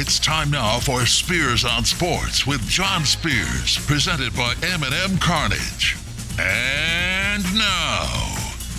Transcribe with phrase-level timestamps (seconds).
[0.00, 5.96] It's time now for Spears on Sports with John Spears, presented by M&M Cartage.
[6.38, 8.04] And now,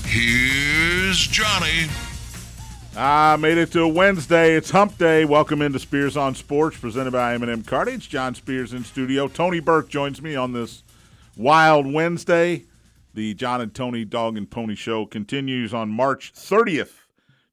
[0.06, 1.90] here's Johnny.
[2.96, 4.56] I made it to Wednesday.
[4.56, 5.26] It's Hump Day.
[5.26, 8.08] Welcome into Spears on Sports, presented by M&M Cartage.
[8.08, 9.28] John Spears in studio.
[9.28, 10.84] Tony Burke joins me on this
[11.36, 12.64] wild Wednesday.
[13.14, 16.94] The John and Tony Dog and Pony Show continues on March 30th.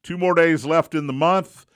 [0.04, 1.66] Two more days left in the month.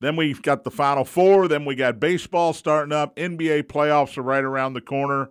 [0.00, 1.48] Then we've got the Final Four.
[1.48, 3.16] Then we got baseball starting up.
[3.16, 5.30] NBA playoffs are right around the corner.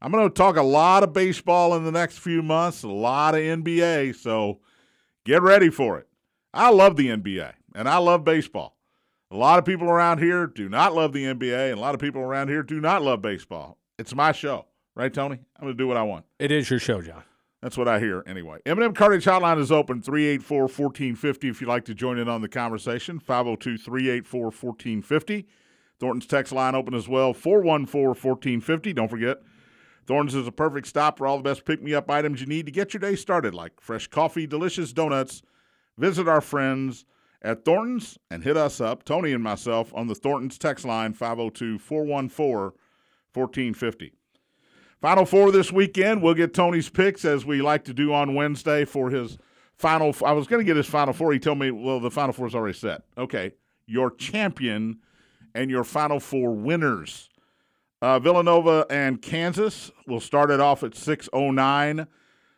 [0.00, 3.34] I'm going to talk a lot of baseball in the next few months, a lot
[3.34, 4.60] of NBA, so
[5.24, 6.06] get ready for it.
[6.52, 8.76] I love the NBA and I love baseball.
[9.30, 12.00] A lot of people around here do not love the NBA, and a lot of
[12.00, 13.76] people around here do not love baseball.
[13.98, 15.40] It's my show, right, Tony?
[15.56, 16.24] I'm going to do what I want.
[16.38, 17.24] It is your show, John.
[17.62, 18.58] That's what I hear anyway.
[18.66, 23.18] M&M Cartage Hotline is open 384-1450 if you'd like to join in on the conversation.
[23.18, 25.46] 502-384-1450.
[25.98, 28.94] Thornton's text line open as well 414-1450.
[28.94, 29.38] Don't forget,
[30.06, 32.92] Thornton's is a perfect stop for all the best pick-me-up items you need to get
[32.92, 35.40] your day started like fresh coffee, delicious donuts.
[35.96, 37.06] Visit our friends
[37.40, 44.12] at Thornton's and hit us up, Tony and myself, on the Thornton's text line 502-414-1450.
[45.00, 46.22] Final four this weekend.
[46.22, 49.36] We'll get Tony's picks as we like to do on Wednesday for his
[49.76, 50.14] final.
[50.24, 51.32] I was going to get his final four.
[51.32, 53.02] He told me, well, the final four is already set.
[53.18, 53.52] Okay,
[53.86, 55.00] your champion
[55.54, 57.28] and your final four winners.
[58.00, 62.06] Uh, Villanova and Kansas will start it off at six oh nine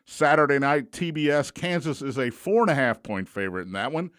[0.05, 0.92] Saturday night.
[0.92, 1.53] TBS.
[1.53, 4.11] Kansas is a four and a half point favorite in that one.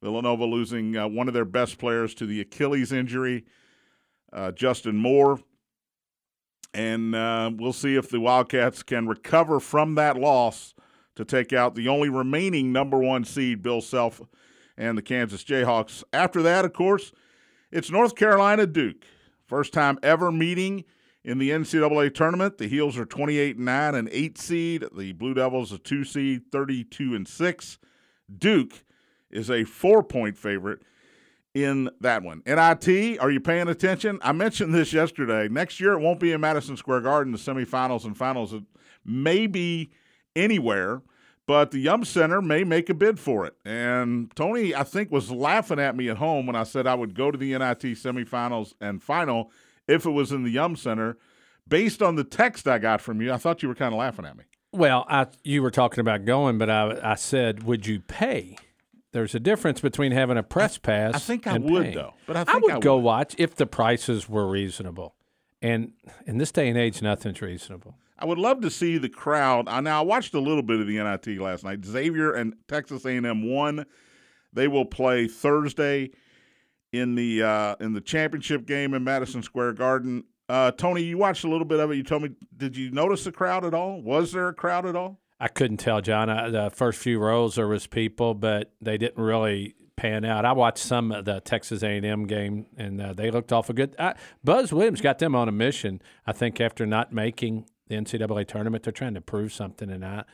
[0.00, 3.44] Villanova losing uh, one of their best players to the Achilles injury,
[4.32, 5.40] uh, Justin Moore
[6.74, 10.74] and uh, we'll see if the Wildcats can recover from that loss
[11.14, 14.20] to take out the only remaining number one seed, Bill Self,
[14.76, 16.02] and the Kansas Jayhawks.
[16.12, 17.12] After that, of course,
[17.70, 19.04] it's North Carolina Duke.
[19.46, 20.84] First time ever meeting
[21.22, 22.58] in the NCAA tournament.
[22.58, 24.84] The Heels are 28 9 and 8 seed.
[24.96, 27.78] The Blue Devils a 2 seed, 32 and 6.
[28.36, 28.84] Duke
[29.30, 30.82] is a 4-point favorite
[31.54, 32.42] in that one.
[32.44, 34.18] NIT, are you paying attention?
[34.22, 35.48] I mentioned this yesterday.
[35.48, 38.54] Next year, it won't be in Madison Square Garden, the semifinals and finals.
[39.04, 39.92] May be
[40.34, 41.02] anywhere,
[41.46, 43.54] but the Yum Center may make a bid for it.
[43.64, 47.14] And Tony, I think, was laughing at me at home when I said I would
[47.14, 49.50] go to the NIT semifinals and final
[49.86, 51.18] if it was in the Yum Center.
[51.66, 54.26] Based on the text I got from you, I thought you were kind of laughing
[54.26, 54.44] at me.
[54.72, 58.56] Well, I, you were talking about going, but I, I said, would you pay?
[59.14, 61.14] There's a difference between having a press pass.
[61.14, 61.94] I think I and would paying.
[61.94, 63.04] though, but I I would I go would.
[63.04, 65.14] watch if the prices were reasonable.
[65.62, 65.92] And
[66.26, 67.94] in this day and age, nothing's reasonable.
[68.18, 69.68] I would love to see the crowd.
[69.68, 71.84] I now I watched a little bit of the NIT last night.
[71.84, 73.86] Xavier and Texas A&M won.
[74.52, 76.10] They will play Thursday
[76.92, 80.24] in the uh, in the championship game in Madison Square Garden.
[80.48, 81.94] Uh, Tony, you watched a little bit of it.
[81.96, 84.02] You told me, did you notice the crowd at all?
[84.02, 85.20] Was there a crowd at all?
[85.44, 86.30] I couldn't tell, John.
[86.30, 90.46] I, the first few rows there was people, but they didn't really pan out.
[90.46, 93.94] I watched some of the Texas A&M game, and uh, they looked awful good.
[93.98, 96.00] I, Buzz Williams got them on a mission.
[96.26, 99.90] I think after not making the NCAA tournament, they're trying to prove something.
[99.90, 100.24] And I,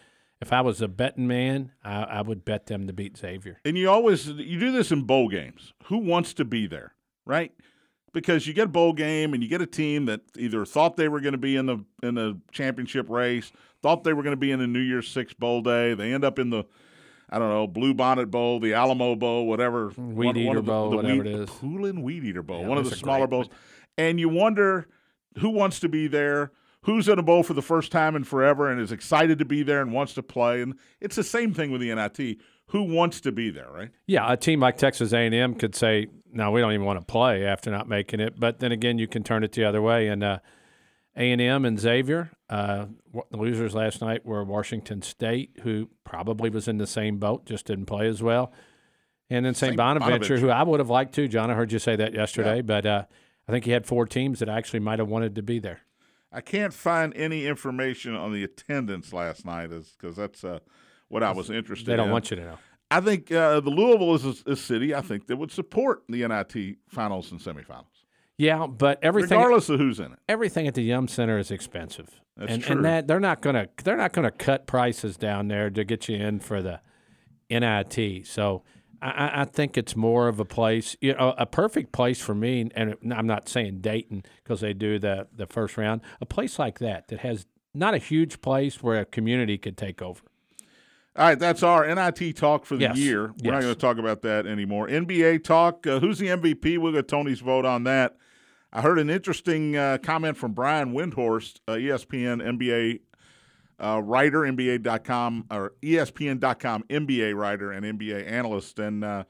[0.40, 3.58] if I was a betting man, I, I would bet them to beat Xavier.
[3.64, 5.74] And you always you do this in bowl games.
[5.86, 6.94] Who wants to be there,
[7.26, 7.50] right?
[8.12, 11.08] Because you get a bowl game and you get a team that either thought they
[11.08, 13.50] were going to be in the in the championship race,
[13.82, 15.94] thought they were going to be in the New Year's Six bowl day.
[15.94, 16.64] They end up in the
[17.28, 21.48] I don't know Bluebonnet Bowl, the Alamo Bowl, whatever Weed Eater Bowl, whatever it is.
[21.48, 23.30] Poulan Weed Eater Bowl, Yeah, one of the smaller great.
[23.30, 23.48] bowls.
[23.96, 24.88] And you wonder
[25.38, 26.50] who wants to be there,
[26.82, 29.62] who's in a bowl for the first time in forever and is excited to be
[29.62, 30.60] there and wants to play.
[30.60, 32.38] And it's the same thing with the NIT.
[32.68, 33.90] Who wants to be there, right?
[34.06, 37.44] Yeah, a team like Texas A&M could say, "No, we don't even want to play
[37.44, 40.06] after not making it." But then again, you can turn it the other way.
[40.06, 40.38] And uh,
[41.20, 42.86] A&M and Xavier, uh,
[43.30, 47.66] the losers last night were Washington State, who probably was in the same boat, just
[47.66, 48.52] didn't play as well.
[49.28, 49.76] And then St.
[49.76, 50.38] Bonaventure, Bonaventure.
[50.38, 51.28] who I would have liked to.
[51.28, 53.04] John, I heard you say that yesterday, but uh,
[53.46, 55.80] I think he had four teams that actually might have wanted to be there.
[56.32, 60.60] I can't find any information on the attendance last night, because that's uh,
[61.08, 62.12] what I was interested They don't in.
[62.12, 62.58] want you to know.
[62.90, 66.26] I think uh, the Louisville is a, a city I think that would support the
[66.26, 67.99] NIT finals and semifinals,
[68.40, 70.18] Yeah, but everything regardless of who's in it.
[70.28, 72.76] everything at the Yum Center is expensive, That's and true.
[72.76, 76.16] and that they're not gonna they're not gonna cut prices down there to get you
[76.16, 76.80] in for the
[77.50, 78.26] NIT.
[78.26, 78.62] So
[79.02, 82.70] I- I, think it's more of a place, you know, a perfect place for me.
[82.74, 86.00] And I'm not saying Dayton because they do the the first round.
[86.20, 90.00] A place like that that has not a huge place where a community could take
[90.02, 90.20] over.
[91.16, 93.32] All right, that's our NIT talk for the Yes, year.
[93.42, 94.86] We're not going to talk about that anymore.
[94.88, 95.86] NBA talk.
[95.86, 96.78] Uh, who's the MVP?
[96.78, 98.16] We'll get Tony's vote on that.
[98.72, 103.00] I heard an interesting uh, comment from Brian Windhorst, uh, ESPN NBA
[103.80, 108.78] uh, writer, NBA.com, or ESPN.com NBA writer and NBA analyst.
[108.78, 109.24] And uh,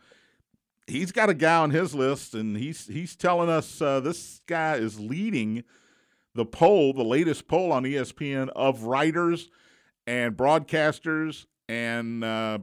[0.86, 4.74] he's got a guy on his list, and he's, he's telling us uh, this guy
[4.74, 5.64] is leading
[6.34, 9.50] the poll, the latest poll on ESPN of writers
[10.06, 12.58] and broadcasters and uh,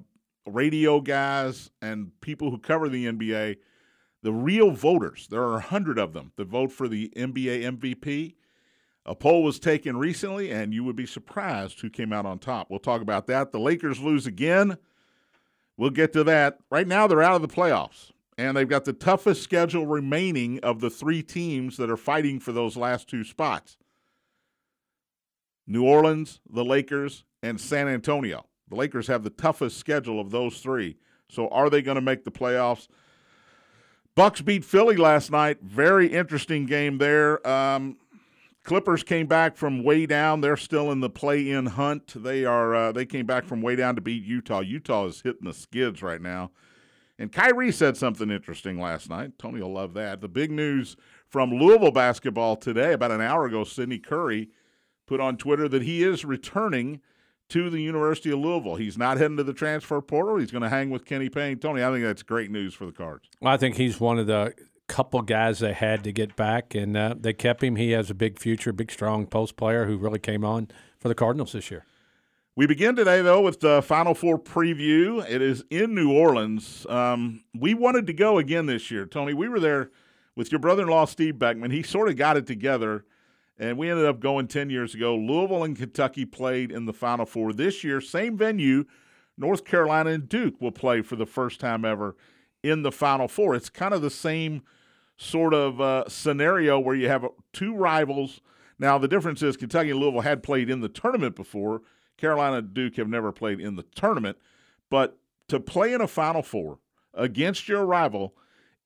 [0.45, 3.57] radio guys and people who cover the NBA,
[4.24, 5.28] the real voters.
[5.30, 8.36] There are a hundred of them that vote for the NBA MVP.
[9.06, 12.69] A poll was taken recently, and you would be surprised who came out on top.
[12.69, 13.52] We'll talk about that.
[13.52, 14.78] The Lakers lose again.
[15.78, 16.60] We'll get to that.
[16.69, 20.81] Right now, they're out of the playoffs, and they've got the toughest schedule remaining of
[20.81, 23.78] the three teams that are fighting for those last two spots
[25.66, 28.46] New Orleans, the Lakers, and San Antonio.
[28.70, 30.98] The Lakers have the toughest schedule of those three.
[31.30, 32.88] So are they going to make the playoffs?
[34.18, 35.62] Bucks beat Philly last night.
[35.62, 37.48] Very interesting game there.
[37.48, 37.98] Um,
[38.64, 40.42] Clippers came back from way down.
[40.42, 42.24] They're still in the play-in hunt.
[42.24, 42.74] They are.
[42.74, 44.62] Uh, they came back from way down to beat Utah.
[44.62, 46.50] Utah is hitting the skids right now.
[47.19, 49.38] And Kyrie said something interesting last night.
[49.38, 50.20] Tony will love that.
[50.22, 50.98] The big news
[51.28, 54.50] from Louisville basketball today, about an hour ago, Sydney Curry
[55.06, 57.02] put on Twitter that he is returning
[57.50, 58.76] to the University of Louisville.
[58.76, 60.38] He's not heading to the transfer portal.
[60.38, 61.60] He's going to hang with Kenny Payne.
[61.60, 63.30] Tony, I think that's great news for the Cards.
[63.42, 64.54] Well, I think he's one of the
[64.88, 67.76] couple guys they had to get back, and uh, they kept him.
[67.76, 71.16] He has a big future, big, strong post player who really came on for the
[71.16, 71.86] Cardinals this year.
[72.56, 75.24] We begin today, though, with the Final Four preview.
[75.30, 76.88] It is in New Orleans.
[76.90, 79.34] Um, we wanted to go again this year, Tony.
[79.34, 79.92] We were there
[80.36, 81.70] with your brother in law, Steve Beckman.
[81.70, 83.06] He sort of got it together,
[83.59, 85.15] and we ended up going 10 years ago.
[85.15, 87.54] Louisville and Kentucky played in the Final Four.
[87.54, 88.86] This year, same venue,
[89.38, 92.15] North Carolina and Duke will play for the first time ever
[92.63, 93.56] in the Final Four.
[93.56, 94.62] It's kind of the same
[95.18, 98.42] sort of uh, scenario where you have two rivals.
[98.80, 101.81] Now, the difference is Kentucky and Louisville had played in the tournament before.
[102.18, 104.38] Carolina and Duke have never played in the tournament.
[104.89, 105.18] But
[105.48, 106.80] to play in a Final Four
[107.13, 108.36] against your rival,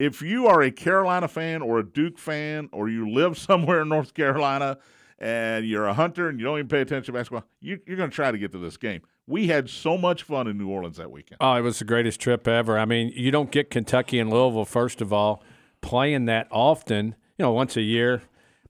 [0.01, 3.89] if you are a Carolina fan or a Duke fan, or you live somewhere in
[3.89, 4.77] North Carolina
[5.19, 8.09] and you're a hunter and you don't even pay attention to basketball, you, you're going
[8.09, 9.01] to try to get to this game.
[9.27, 11.37] We had so much fun in New Orleans that weekend.
[11.39, 12.79] Oh, it was the greatest trip ever.
[12.79, 15.43] I mean, you don't get Kentucky and Louisville, first of all,
[15.81, 18.23] playing that often, you know, once a year,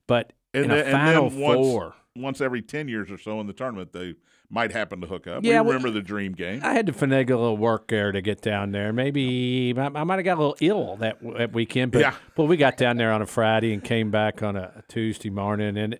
[0.06, 1.94] but And in then, a Final once, Four.
[2.14, 4.14] once every 10 years or so in the tournament, they
[4.52, 5.42] might happen to hook up.
[5.42, 6.60] Yeah, we well- remember the dream game.
[6.62, 8.92] I had to finagle a little work there to get down there.
[8.92, 12.14] Maybe I, I might have got a little ill that, that weekend, but Yeah.
[12.36, 15.76] but we got down there on a Friday and came back on a, Tuesday morning,
[15.78, 15.98] and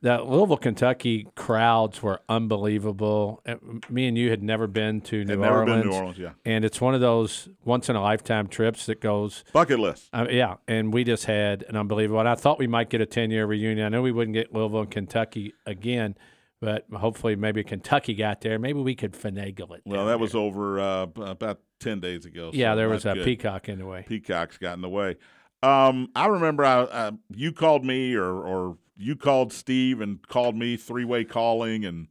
[0.00, 3.42] the Louisville, Kentucky crowds were unbelievable.
[3.88, 6.18] Me and you had never been to New Had never Orleans, been to New Orleans,
[6.18, 6.30] yeah.
[6.44, 9.44] and it's one of those once in a lifetime trips that goes.
[9.52, 10.08] Bucket list.
[10.12, 12.20] Uh, yeah, and we just had an unbelievable.
[12.20, 13.86] And I thought we might get a ten year reunion.
[13.86, 16.16] I know we wouldn't get Louisville and Kentucky again,
[16.62, 18.56] but hopefully maybe Kentucky got there.
[18.56, 19.82] Maybe we could finagle it.
[19.84, 20.18] Well, that there.
[20.18, 22.52] was over uh, about 10 days ago.
[22.52, 23.24] so Yeah, there was a good.
[23.24, 24.04] peacock in the way.
[24.06, 25.16] Peacocks got in the way.
[25.64, 30.54] Um, I remember I, uh, you called me or, or you called Steve and called
[30.56, 32.06] me three way calling and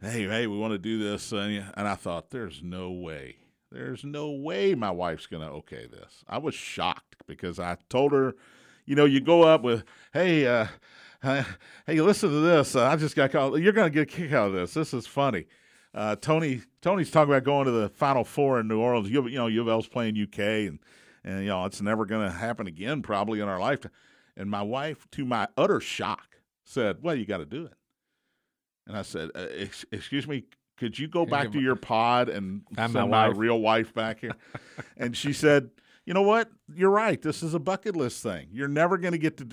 [0.00, 3.36] hey hey we want to do this and, and I thought there's no way
[3.70, 6.24] there's no way my wife's gonna okay this.
[6.28, 8.34] I was shocked because I told her,
[8.84, 10.66] you know, you go up with hey uh, uh,
[11.22, 14.48] hey listen to this uh, I just got called you're gonna get a kick out
[14.48, 15.46] of this this is funny.
[15.92, 19.10] Uh, Tony Tony's talking about going to the Final Four in New Orleans.
[19.10, 20.78] You, you know, U of L's playing UK, and
[21.24, 23.92] and you know it's never going to happen again probably in our lifetime.
[24.36, 27.74] And my wife, to my utter shock, said, "Well, you got to do it."
[28.86, 30.44] And I said, uh, ex- "Excuse me,
[30.76, 34.20] could you go back to your pod and I'm send my my real wife back
[34.20, 34.36] here?"
[34.96, 35.70] and she said,
[36.06, 36.50] "You know what?
[36.74, 37.20] You're right.
[37.20, 38.48] This is a bucket list thing.
[38.52, 39.44] You're never going to get to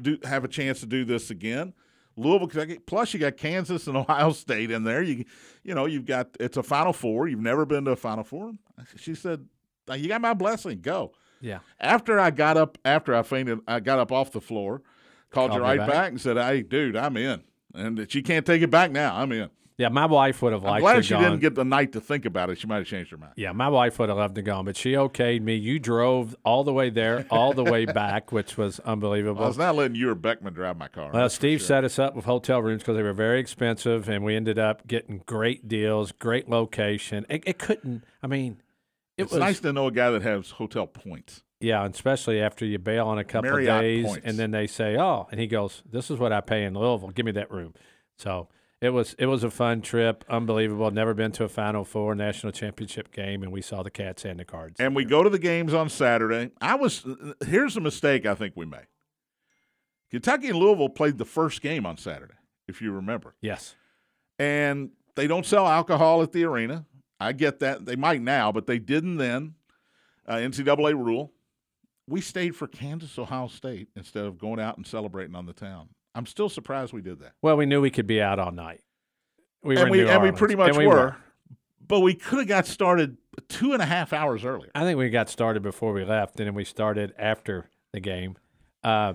[0.00, 1.72] do have a chance to do this again."
[2.16, 2.78] Louisville, Kentucky.
[2.78, 5.02] Plus, you got Kansas and Ohio State in there.
[5.02, 5.24] You,
[5.64, 7.28] you know, you've got it's a Final Four.
[7.28, 8.52] You've never been to a Final Four.
[8.96, 9.46] She said,
[9.92, 10.80] "You got my blessing.
[10.80, 11.58] Go." Yeah.
[11.80, 14.80] After I got up, after I fainted, I got up off the floor,
[15.30, 15.90] called, Called you right back?
[15.90, 16.08] back.
[16.10, 17.42] and said, "Hey, dude, I'm in."
[17.74, 19.16] And she can't take it back now.
[19.16, 19.50] I'm in.
[19.76, 21.22] Yeah, my wife would have I'm liked glad to she gone.
[21.24, 22.58] didn't get the night to think about it.
[22.58, 23.32] She might have changed her mind.
[23.36, 25.56] yeah, my wife would have loved to go, but she okayed me.
[25.56, 29.42] You drove all the way there, all the way back, which was unbelievable.
[29.42, 31.10] I was not letting you or Beckman drive my car.
[31.12, 31.66] Well, Steve sure.
[31.66, 34.86] set us up with hotel rooms because they were very expensive, and we ended up
[34.86, 37.26] getting great deals, great location.
[37.28, 38.04] It, it couldn't.
[38.22, 38.62] I mean,
[39.16, 41.42] it It's was nice to know a guy that has hotel points.
[41.60, 44.22] yeah, and especially after you bail on a couple Marriott of days, points.
[44.24, 47.10] and then they say, "Oh," and he goes, "This is what I pay in Louisville.
[47.10, 47.74] Give me that room."
[48.18, 48.48] So
[48.84, 50.90] It was it was a fun trip, unbelievable.
[50.90, 54.38] Never been to a Final Four national championship game, and we saw the Cats and
[54.38, 54.78] the Cards.
[54.78, 56.50] And we go to the games on Saturday.
[56.60, 57.02] I was
[57.46, 58.86] here's a mistake I think we made.
[60.10, 62.34] Kentucky and Louisville played the first game on Saturday,
[62.68, 63.34] if you remember.
[63.40, 63.74] yes,
[64.38, 66.84] And they don't sell alcohol at the arena.
[67.18, 67.86] I get that.
[67.86, 69.54] They might now, but they didn't then.
[70.28, 71.32] Uh, NCAA rule.
[72.06, 75.88] We stayed for Kansas, Ohio State instead of going out and celebrating on the town.
[76.14, 77.32] I'm still surprised we did that.
[77.42, 78.80] well, we knew we could be out all night.
[79.62, 81.16] We were and in we New and we pretty much we were,
[81.86, 83.16] but we could have got started
[83.48, 84.70] two and a half hours earlier.
[84.74, 88.36] I think we got started before we left, and then we started after the game.
[88.82, 89.14] Uh,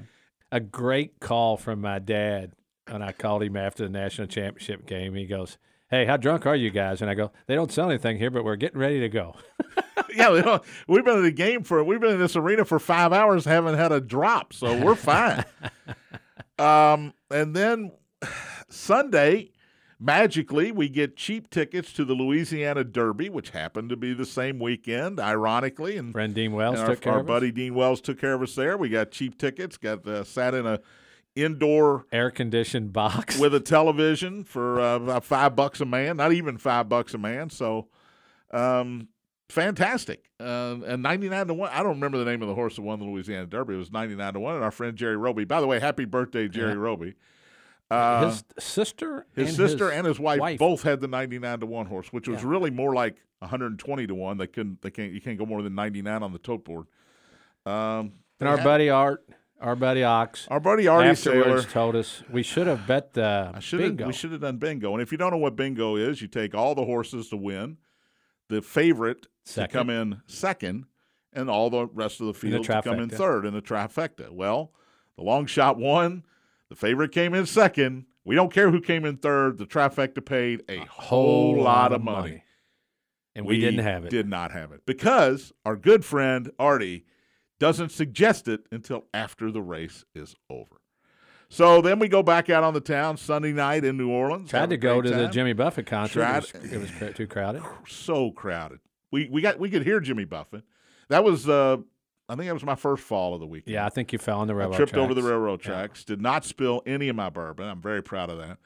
[0.52, 2.54] a great call from my dad
[2.90, 5.14] when I called him after the national championship game.
[5.14, 5.58] He goes,
[5.90, 8.44] "Hey, how drunk are you guys?" And I go, "They don't sell anything here, but
[8.44, 9.36] we're getting ready to go."
[10.16, 13.46] yeah, we've been in the game for we've been in this arena for five hours,
[13.46, 15.46] haven't had a drop, so we're fine.
[16.60, 17.92] um, and then
[18.70, 19.52] Sunday,
[20.00, 24.60] magically, we get cheap tickets to the Louisiana Derby, which happened to be the same
[24.60, 26.12] weekend, ironically, and.
[26.12, 27.28] Friend Dean Wells our, took care our of us.
[27.28, 28.78] buddy Dean Wells took care of us there.
[28.78, 29.78] We got cheap tickets.
[29.78, 30.80] Got uh, sat in a
[31.36, 33.38] indoor air conditioned box.
[33.40, 37.18] with a television for uh, about five bucks a man, not even five bucks a
[37.18, 37.50] man.
[37.50, 37.88] So,
[38.52, 39.08] um,
[39.50, 40.30] fantastic.
[40.40, 41.70] Uh, and 99 to 1.
[41.74, 43.74] I don't remember the name of the horse that won the Louisiana Derby.
[43.76, 44.56] It was 99 to 1.
[44.56, 45.44] And our friend Jerry Roby.
[45.46, 46.78] By the way, happy birthday, Jerry Yeah.
[46.80, 47.16] Roby.
[47.92, 50.60] Uh, his sister, his and sister his and his wife, wife.
[50.60, 52.50] both had the 99 to 1 horse, which was Yeah.
[52.50, 54.38] really more like 120 to 1.
[54.38, 56.86] They couldn't, they can't, you can't go more than 99 on the tote board.
[57.66, 59.28] Um, and our had- buddy Art,
[59.60, 61.64] our buddy Ox, our buddy Artie Sailor.
[61.64, 63.90] told us we should have bet the I should have.
[63.90, 64.06] bingo.
[64.08, 64.94] We should have done bingo.
[64.94, 67.78] And if you don't know what bingo is, you take all the horses to win,
[68.50, 69.70] the favorite Second.
[69.70, 70.86] to come in second,
[71.34, 74.30] and all the rest of the field to come in third in the trifecta.
[74.30, 74.72] Well,
[75.18, 76.24] the long shot won.
[76.70, 78.06] The favorite came in second.
[78.24, 79.58] We don't care who came in third.
[79.58, 82.44] The trifecta paid a, whole lot of money.
[83.36, 84.12] and we, didn't have it.
[84.12, 87.06] Did not have it because our good friend Artie
[87.60, 90.80] doesn't suggest it until after the race is over.
[91.50, 94.52] So then we go back out on the town Sunday night in New Orleans.
[94.52, 95.28] Tried to go to the.
[95.30, 96.20] Jimmy Buffett concert.
[96.20, 97.64] Tried- It was, it was too crowded.
[97.88, 98.80] so crowded.
[99.12, 100.64] We we got we could hear Jimmy Buffett.
[101.10, 101.78] That was uh
[102.28, 103.74] I think that was my first fall of the weekend.
[103.74, 104.76] Yeah, I think you fell on the I railroad.
[104.78, 105.32] tripped over the tracks.
[105.32, 105.72] railroad Yeah.
[105.72, 106.04] tracks.
[106.04, 107.68] Did not spill any of my bourbon.
[107.68, 108.58] I'm very proud of that.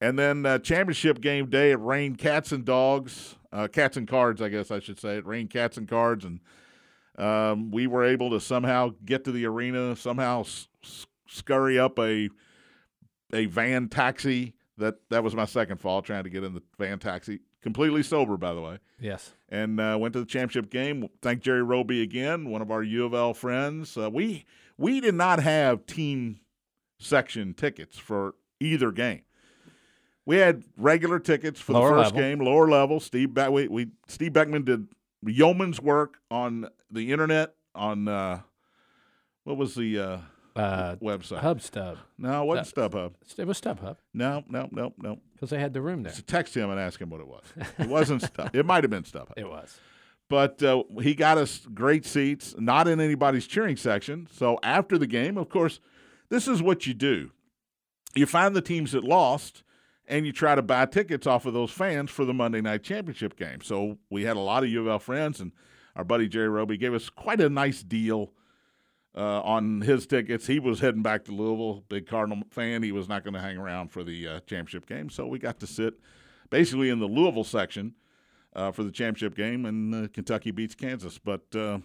[0.00, 4.40] And then uh, championship game day, it rained cats and dogs, uh, cats and cards,
[4.40, 5.16] I guess I should say.
[5.16, 6.40] It rained cats and cards, and
[7.18, 10.68] um, we were able to somehow get to the arena, somehow s-
[11.26, 12.30] scurry up a
[13.32, 14.54] a van taxi.
[14.78, 17.40] That that was my second fall, trying to get in the van taxi.
[17.60, 19.34] Completely sober, by the way Yes.
[19.50, 21.08] And uh, went to the championship game.
[21.22, 23.96] Thank Jerry Roby again, one of our U of L friends.
[23.96, 24.44] Uh, we
[24.78, 26.40] we did not have team
[26.98, 29.22] section tickets for either game.
[30.26, 32.20] We had regular tickets for Lower the first level.
[32.20, 33.00] game, lower level.
[33.00, 34.86] Steve Beck, we, we Steve Beckman did
[35.26, 38.40] yeoman's work on the internet on uh,
[39.44, 39.98] what was the
[40.60, 41.38] uh, website?
[41.38, 41.98] Hub Stub.
[42.18, 43.12] No, it wasn't StubHub.
[43.38, 45.18] It was StubHub No, no, no, no.
[45.34, 46.12] because they had the room there.
[46.12, 47.44] So text him and ask him what it was.
[47.78, 48.54] It wasn't Stub.
[48.54, 49.32] It might have been StubHub.
[49.36, 49.78] It was.
[50.28, 54.28] but uh, he got us great seats, not in anybody's cheering section.
[54.32, 55.80] So after the game, of course,
[56.28, 57.30] this is what you do:
[58.14, 59.62] you find the teams that lost,
[60.06, 63.36] and you try to buy tickets off of those fans for the Monday night championship
[63.36, 63.60] game.
[63.62, 65.52] So we had a lot of U of L friends, and
[65.96, 68.32] our buddy Jerry Roby gave us quite a nice deal.
[69.16, 71.82] Uh, on his tickets, he was heading back to Louisville.
[71.88, 72.82] Big Cardinal fan.
[72.84, 75.58] He was not going to hang around for the uh, championship game, so we got
[75.60, 75.94] to sit
[76.48, 77.94] basically in the Louisville section
[78.54, 81.18] uh, for the championship game, and uh, Kentucky beats Kansas.
[81.18, 81.78] But uh,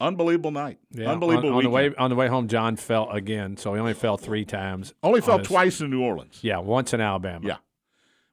[0.00, 1.12] unbelievable night, Yeah.
[1.12, 1.50] unbelievable.
[1.50, 4.16] On, on the way on the way home, John fell again, so he only fell
[4.16, 4.94] three times.
[5.02, 6.40] only on fell his- twice in New Orleans.
[6.42, 7.46] Yeah, once in Alabama.
[7.46, 7.56] Yeah.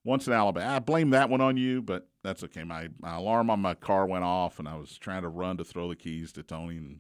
[0.03, 0.75] Once in Alabama.
[0.75, 2.63] I blame that one on you, but that's okay.
[2.63, 5.63] My my alarm on my car went off, and I was trying to run to
[5.63, 6.99] throw the keys to Tony, and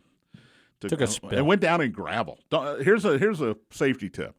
[0.89, 1.29] Took a spill.
[1.29, 2.39] and went down in gravel.
[2.49, 4.35] Don't, uh, here's a here's a safety tip: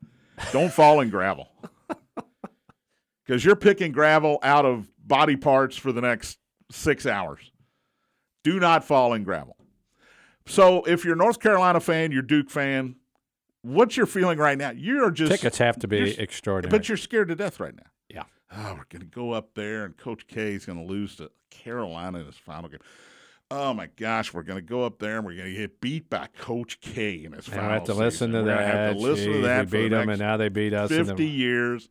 [0.53, 1.49] don't fall in gravel
[3.27, 6.39] because you're picking gravel out of body parts for the next
[6.71, 7.51] six hours.
[8.43, 9.57] Do not fall in gravel.
[10.47, 12.97] So if you're a North Carolina fan, you're Duke fan.
[13.63, 14.73] What's your feeling right now?
[14.73, 16.71] You're just Tickets have to be extraordinary.
[16.79, 17.87] but you're scared to death right now.
[18.11, 18.25] Yeah.
[18.53, 21.31] Oh, we're going to go up there, and Coach K is going to lose to
[21.51, 22.81] Carolina in his final game.
[23.57, 26.11] Oh my gosh, we're going to go up there and we're going to get beat
[26.11, 28.05] by Coach K in his final have to season.
[28.05, 28.75] listen to that.
[28.75, 30.91] Have to listen Jeez, to that we beat the them, and now they beat us.
[30.91, 31.89] fifty years.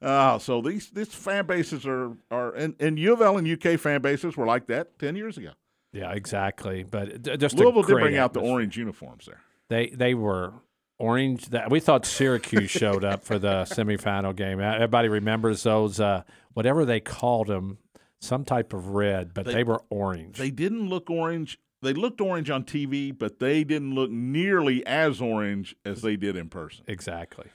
[0.00, 3.78] Oh, so these these fan bases are are and, and U of L and UK
[3.78, 5.50] fan bases were like that ten years ago.
[5.92, 6.84] yeah, exactly.
[6.84, 9.40] But just Louisville did bring out the orange uniforms there.
[9.68, 10.52] They they were
[10.98, 11.48] orange.
[11.48, 14.60] That we thought Syracuse showed up for the semifinal game.
[14.60, 16.22] Everybody remembers those uh,
[16.54, 17.78] whatever they called them,
[18.20, 20.38] some type of red, but they, they were orange.
[20.38, 21.58] They didn't look orange.
[21.82, 26.36] They looked orange on TV, but they didn't look nearly as orange as they did
[26.36, 26.84] in person.
[26.86, 27.46] Exactly.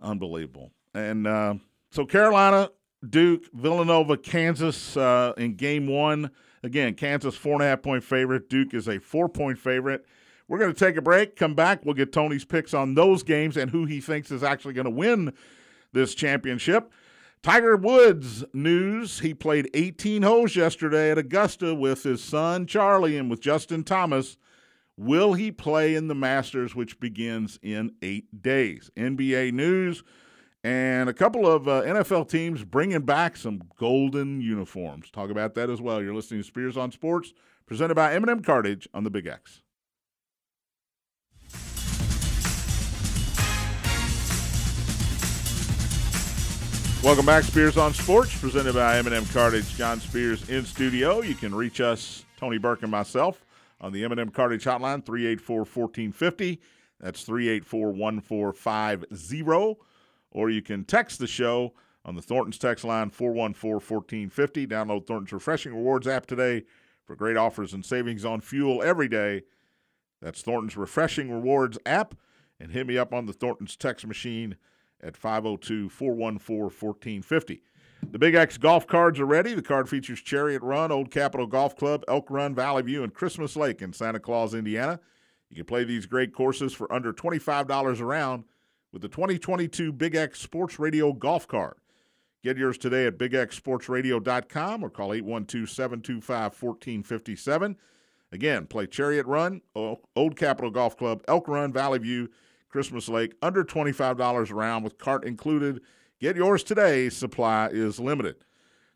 [0.00, 0.70] Unbelievable.
[0.94, 1.54] And uh,
[1.90, 2.70] so Carolina,
[3.08, 6.30] Duke, Villanova, Kansas uh, in game one.
[6.62, 8.48] Again, Kansas four and a half point favorite.
[8.48, 10.06] Duke is a four point favorite.
[10.46, 11.84] We're going to take a break, come back.
[11.84, 14.90] We'll get Tony's picks on those games and who he thinks is actually going to
[14.90, 15.32] win
[15.92, 16.92] this championship.
[17.44, 19.20] Tiger Woods news.
[19.20, 24.38] He played 18 holes yesterday at Augusta with his son Charlie and with Justin Thomas.
[24.96, 28.90] Will he play in the Masters, which begins in eight days?
[28.96, 30.02] NBA news
[30.64, 35.10] and a couple of uh, NFL teams bringing back some golden uniforms.
[35.10, 36.02] Talk about that as well.
[36.02, 37.34] You're listening to Spears on Sports,
[37.66, 39.60] presented by M&M Cartage on the Big X.
[47.04, 49.76] Welcome back, Spears on Sports, presented by M&M Cartage.
[49.76, 51.20] John Spears in studio.
[51.20, 53.44] You can reach us, Tony Burke and myself,
[53.78, 56.60] on the M&M Cartage hotline, 384-1450.
[56.98, 59.76] That's 384-1450.
[60.30, 61.74] Or you can text the show
[62.06, 64.66] on the Thornton's text line, 414-1450.
[64.66, 66.64] Download Thornton's Refreshing Rewards app today
[67.04, 69.42] for great offers and savings on fuel every day.
[70.22, 72.14] That's Thornton's Refreshing Rewards app.
[72.58, 74.56] And hit me up on the Thornton's text machine–
[75.04, 77.62] at 502 414 1450.
[78.10, 79.54] The Big X golf cards are ready.
[79.54, 83.56] The card features Chariot Run, Old Capitol Golf Club, Elk Run, Valley View, and Christmas
[83.56, 85.00] Lake in Santa Claus, Indiana.
[85.48, 88.44] You can play these great courses for under $25 a round
[88.92, 91.74] with the 2022 Big X Sports Radio golf card.
[92.42, 97.76] Get yours today at bigxsportsradio.com or call 812 725 1457.
[98.32, 102.28] Again, play Chariot Run, Old Capitol Golf Club, Elk Run, Valley View,
[102.74, 105.80] Christmas Lake, under $25 a round with cart included.
[106.20, 107.08] Get yours today.
[107.08, 108.34] Supply is limited.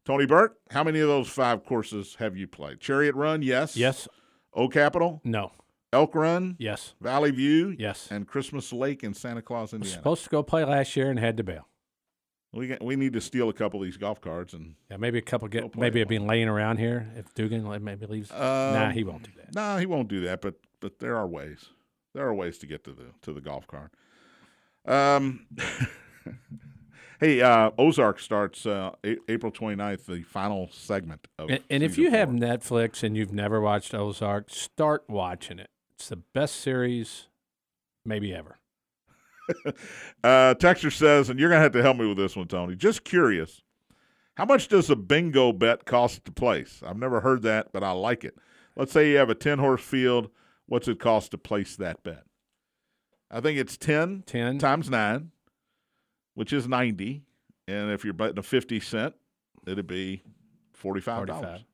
[0.05, 2.81] Tony Burke, how many of those five courses have you played?
[2.81, 3.77] Chariot Run, yes.
[3.77, 4.09] Yes.
[4.53, 5.21] Old Capitol?
[5.23, 5.53] No.
[5.93, 6.57] Elk Run?
[6.59, 6.95] Yes.
[7.01, 7.77] Valley View?
[7.79, 8.09] Yes.
[8.11, 9.97] And Christmas Lake in Santa Claus, Indiana.
[9.97, 11.69] supposed to go play last year and had to bail.
[12.53, 15.19] We get, we need to steal a couple of these golf cards and yeah, maybe
[15.19, 18.33] a couple get maybe it'd be laying around here if Dugan maybe leaves.
[18.33, 19.55] Um, nah, he won't do that.
[19.55, 20.41] Nah, he won't do that.
[20.41, 21.69] But but there are ways
[22.19, 23.93] there are ways to get to the to the golf cart.
[24.85, 25.47] Um,
[27.21, 31.49] hey, uh, Ozark starts uh, a- April 29th, the final segment of.
[31.49, 32.19] And, and if you four.
[32.19, 35.71] have Netflix and you've never watched Ozark, start watching it.
[35.95, 37.29] It's the best series,
[38.05, 38.59] maybe ever.
[40.25, 42.75] uh, Texture says, and you're gonna have to help me with this one, Tony.
[42.75, 43.63] Just curious,
[44.35, 46.83] how much does a bingo bet cost to place?
[46.85, 48.37] I've never heard that, but I like it.
[48.75, 50.31] Let's say you have a 10 horse field
[50.69, 52.25] What's it cost to place that bet?
[53.31, 54.59] I think it's 10, 10.
[54.59, 55.31] times 9,
[56.35, 57.23] which is 90.
[57.67, 59.15] And if you're betting a 50 cent,
[59.67, 60.23] it'd be
[60.79, 61.03] $45.
[61.05, 61.65] 45.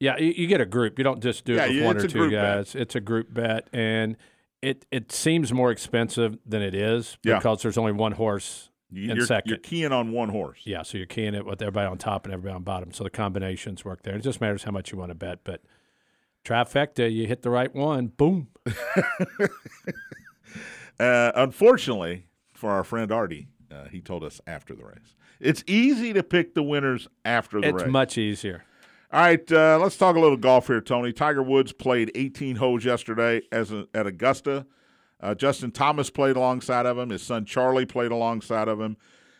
[0.00, 0.98] Yeah, you, you, get a group.
[0.98, 2.72] You don't just do it with one or two guys.
[2.72, 2.82] Bet.
[2.82, 3.68] It's a group bet.
[3.72, 4.16] And
[4.60, 7.62] it, it seems more expensive than it is because yeah.
[7.62, 9.50] there's only one horse you, in you're, second.
[9.50, 10.60] You're keying on one horse.
[10.64, 12.92] Yeah, so you're keying it with everybody on top and everybody on bottom.
[12.92, 14.16] So the combinations work there.
[14.16, 15.40] It just matters how much you want to bet.
[15.44, 15.62] But–
[16.44, 18.48] trifecta, you hit the right one, boom.
[21.00, 25.16] uh, unfortunately, for our friend Artie, uh, he told us after the race.
[25.40, 27.82] It's easy to pick the winners after the it's race.
[27.82, 28.64] It's much easier.
[29.12, 31.12] All right, uh, let's talk a little golf here, Tony.
[31.12, 34.66] Tiger Woods played 18 holes yesterday as a, at Augusta.
[35.20, 37.10] Uh, Justin Thomas played alongside of him.
[37.10, 38.96] His son Charlie played alongside of him.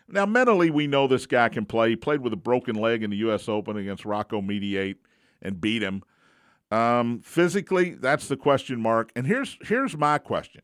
[0.07, 1.91] Now, mentally, we know this guy can play.
[1.91, 3.49] He played with a broken leg in the U.S.
[3.49, 4.99] Open against Rocco Mediate
[5.43, 6.03] and beat him.
[6.75, 9.13] Um, physically, that's the question mark.
[9.15, 10.63] And here's here's my question: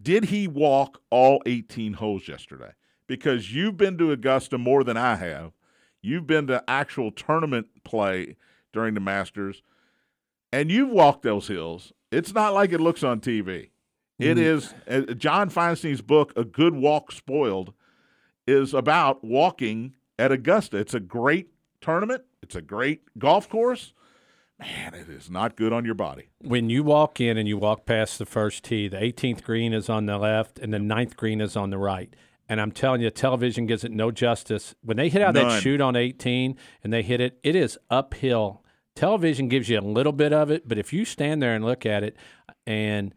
[0.00, 2.72] Did he walk all 18 holes yesterday?
[3.06, 5.52] Because you've been to Augusta more than I have.
[6.00, 8.36] You've been to actual tournament play
[8.72, 9.62] during the Masters,
[10.50, 11.92] and you've walked those hills.
[12.10, 13.68] It's not like it looks on TV.
[14.18, 14.40] It mm.
[14.40, 17.74] is uh, John Feinstein's book, A Good Walk Spoiled,
[18.46, 20.78] is about walking at Augusta.
[20.78, 21.48] It's a great
[21.82, 22.22] tournament.
[22.42, 23.92] It's a great golf course
[24.58, 26.28] man, it is not good on your body.
[26.40, 29.88] When you walk in and you walk past the first tee, the 18th green is
[29.88, 32.14] on the left and the ninth green is on the right.
[32.48, 34.74] And I'm telling you, television gives it no justice.
[34.82, 35.48] When they hit out None.
[35.48, 38.62] that shoot on 18 and they hit it, it is uphill.
[38.94, 41.86] Television gives you a little bit of it, but if you stand there and look
[41.86, 42.16] at it,
[42.66, 43.14] and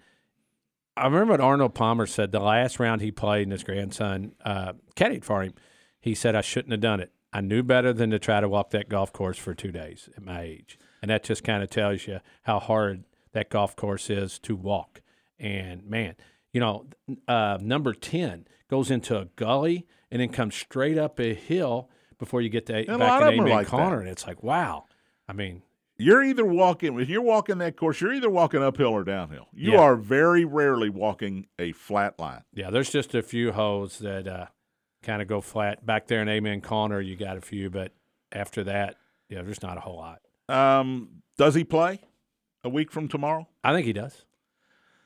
[0.95, 4.73] I remember what Arnold Palmer said the last round he played, and his grandson uh,
[4.95, 5.54] caddied for him.
[6.00, 7.12] He said, I shouldn't have done it.
[7.32, 10.23] I knew better than to try to walk that golf course for two days at
[10.23, 14.39] my age and that just kind of tells you how hard that golf course is
[14.39, 15.01] to walk.
[15.39, 16.15] And man,
[16.53, 16.86] you know,
[17.27, 22.41] uh, number 10 goes into a gully and then comes straight up a hill before
[22.41, 23.71] you get to a lot back in Amen like that.
[23.71, 23.99] Corner.
[23.99, 24.86] And it's like, wow.
[25.27, 25.62] I mean,
[25.97, 29.47] You're either walking if you're walking that course, you're either walking uphill or downhill.
[29.53, 29.79] You Yeah.
[29.81, 32.43] are very rarely walking a flat line.
[32.53, 34.45] yeah, there's just a few holes that uh,
[35.03, 35.86] kind of go flat.
[35.86, 37.91] Back there in Amen Corner, you got a few, but
[38.31, 38.95] after that,
[39.29, 40.21] yeah, there's not a whole lot.
[40.49, 42.01] Um, does he play
[42.63, 43.47] a week from tomorrow?
[43.63, 44.25] I think he does.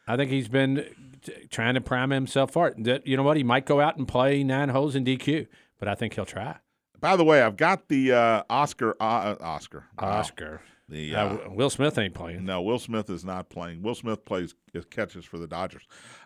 [0.07, 0.85] I think he's been
[1.23, 3.03] t- trying to prime himself for it.
[3.07, 3.37] You know what?
[3.37, 5.47] He might go out and play nine holes in DQ,
[5.79, 6.57] but I think he'll try.
[6.99, 10.07] By the way, I've got the uh, Oscar uh, Oscar Wow.
[10.19, 10.61] Oscar.
[10.89, 12.43] The Uh, uh, Will Smith ain't playing.
[12.45, 13.81] no, Will Smith is not playing.
[13.81, 14.53] Will Smith plays
[14.89, 15.83] catches for the Dodgers.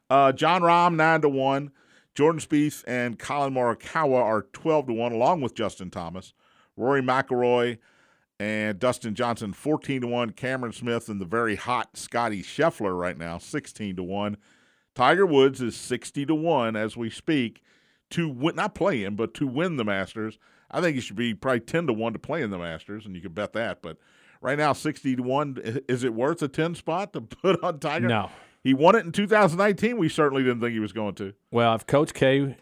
[0.10, 1.72] Uh, Jon Rahm nine to one.
[2.16, 6.34] Jordan Spieth and Collin Morikawa are twelve to one, along with Justin Thomas.
[6.76, 7.78] Rory McIlroy
[8.40, 10.32] and Dustin Johnson fourteen to one.
[10.32, 14.38] Cameron Smith and the very hot Scotty Scheffler right now sixteen to one.
[14.94, 17.62] Tiger Woods is sixty to one as we speak
[18.12, 20.38] to win, not play him, but to win the Masters.
[20.72, 23.16] I think he should be probably ten to one to play in the Masters, and
[23.16, 23.82] you can bet that.
[23.82, 23.98] But
[24.42, 25.58] right now, sixty to one.
[25.88, 28.08] Is it worth a ten spot to put on Tiger?
[28.08, 28.30] No.
[28.64, 29.96] He won it in 2019.
[29.96, 31.34] We certainly didn't think he was going to.
[31.52, 32.58] Well, if Coach K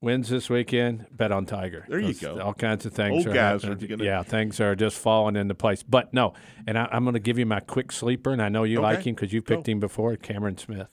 [0.00, 1.84] wins this weekend, bet on Tiger.
[1.88, 2.40] There you go.
[2.40, 3.12] All kinds of things.
[3.12, 5.82] Old are guys are gonna- yeah, things are just falling into place.
[5.82, 6.34] But no,
[6.66, 8.82] and I, I'm going to give you my quick sleeper, and I know you Okay.
[8.96, 9.72] like him because you've picked Go.
[9.72, 10.16] him before.
[10.16, 10.88] Cameron Smith.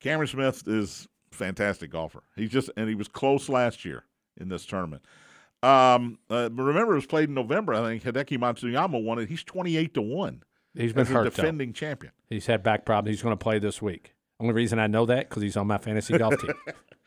[0.00, 2.22] Cameron Smith is fantastic golfer.
[2.36, 4.04] He's just and he was close last year
[4.36, 5.02] in this tournament.
[5.62, 7.74] Um, uh, but remember, it was played in November.
[7.74, 9.28] I think Hideki Matsuyama won it.
[9.28, 10.42] He's 28 to one
[10.74, 11.24] He's been as a though.
[11.24, 12.12] defending champion.
[12.30, 13.16] He's had back problems.
[13.16, 14.14] He's going to play this week.
[14.38, 16.52] Only reason I know that because he's on my fantasy golf team.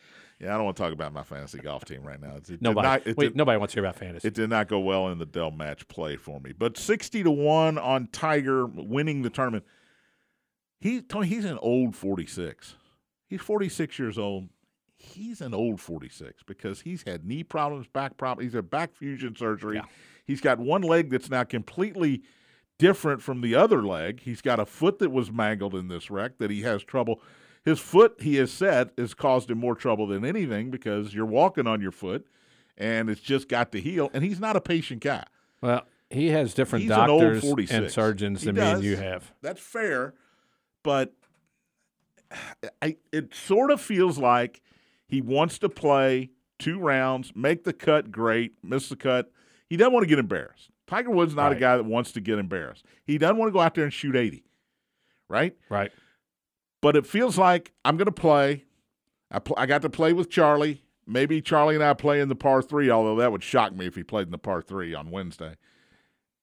[0.42, 2.36] Yeah, I don't want to talk about my fantasy golf team right now.
[2.38, 4.28] It, it Nobody, not, it, wait, did, nobody wants to hear about fantasy.
[4.28, 6.52] it did not go well in the Dell match play for me.
[6.52, 9.66] But 60 to one on Tiger winning the tournament.
[10.80, 12.76] He Tony, he's an old 46.
[13.28, 14.50] He's 46 years old.
[14.98, 18.48] He's an old 46 because he's had knee problems, back problems.
[18.48, 19.76] He's had back fusion surgery.
[19.76, 19.86] Yeah.
[20.26, 22.24] He's got one leg that's now completely
[22.80, 24.22] different from the other leg.
[24.22, 27.22] He's got a foot that was mangled in this wreck that he has trouble.
[27.64, 31.68] His foot, he has said, has caused him more trouble than anything because you're walking
[31.68, 32.26] on your foot
[32.78, 34.10] and it's just got to heal.
[34.14, 35.26] And he's not a patient guy.
[35.62, 39.32] well, he has different He's doctors and surgeons He than me and you have.
[39.42, 40.14] That's fair,
[40.84, 41.14] but
[42.82, 44.62] I, it sort of feels like
[45.08, 49.32] he wants to play two rounds, make the cut great, miss the cut.
[49.70, 50.70] He doesn't want to get embarrassed.
[50.88, 52.84] Tiger Woods not a guy that wants to get embarrassed.
[53.06, 54.44] He doesn't want to go out there and shoot 80,
[55.30, 55.56] right?
[55.70, 55.92] Right.
[56.82, 58.66] But it feels like I'm going to play.
[59.30, 60.84] I, pl- I got to play with Charlie.
[61.08, 63.96] Maybe Charlie and I play in the par three, although that would shock me if
[63.96, 65.56] he played in the par three on Wednesday.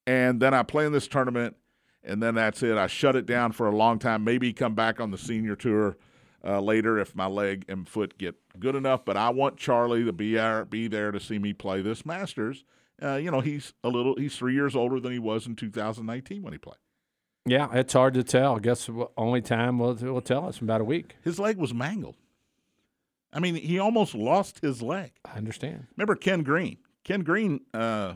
[0.07, 1.57] And then I play in this tournament,
[2.03, 2.79] and then that's it.
[2.79, 4.25] I shut it down for a long time.
[4.25, 5.97] Maybe come back on the senior tour
[6.45, 9.05] uh, later if my leg and foot get good enough.
[9.05, 12.65] But I want Charlie to be there, be there to see me play this Masters.
[13.03, 14.17] Uh, you know, he's a little.
[14.17, 16.79] He's three years older than he was in 2019 when he played.
[17.51, 18.57] Yeah, it's hard to tell.
[18.57, 21.17] I guess only time will will tell us in about a week.
[21.23, 22.17] His leg was mangled.
[23.33, 25.13] I mean, he almost lost his leg.
[25.25, 25.87] I understand.
[25.97, 26.79] Remember Ken Green?
[27.05, 28.15] Ken Green uh,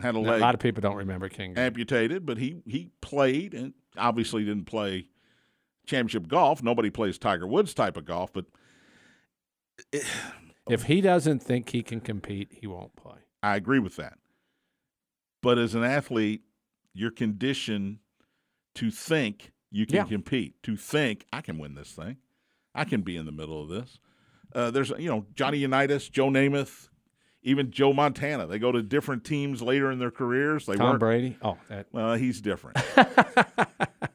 [0.00, 1.56] had a Now, leg a lot of people don't remember King.
[1.56, 5.08] amputated, but he he played and obviously didn't play
[5.86, 6.62] championship golf.
[6.62, 8.46] Nobody plays Tiger Woods type of golf, but
[10.68, 13.18] If he doesn't think he can compete, he won't play.
[13.42, 14.18] I agree with that.
[15.42, 16.42] But as an athlete,
[16.92, 17.98] you're conditioned
[18.76, 20.04] to think you can Yeah.
[20.04, 22.16] compete, to think I can win this thing,
[22.74, 23.98] I can be in the middle of this.
[24.54, 26.88] Uh, there's you know Johnny Unitas, Joe Namath,
[27.42, 28.46] even Joe Montana.
[28.46, 30.66] They go to different teams later in their careers.
[30.66, 31.36] They Tom Brady.
[31.42, 31.86] Oh, that.
[31.92, 32.78] Well, he's different.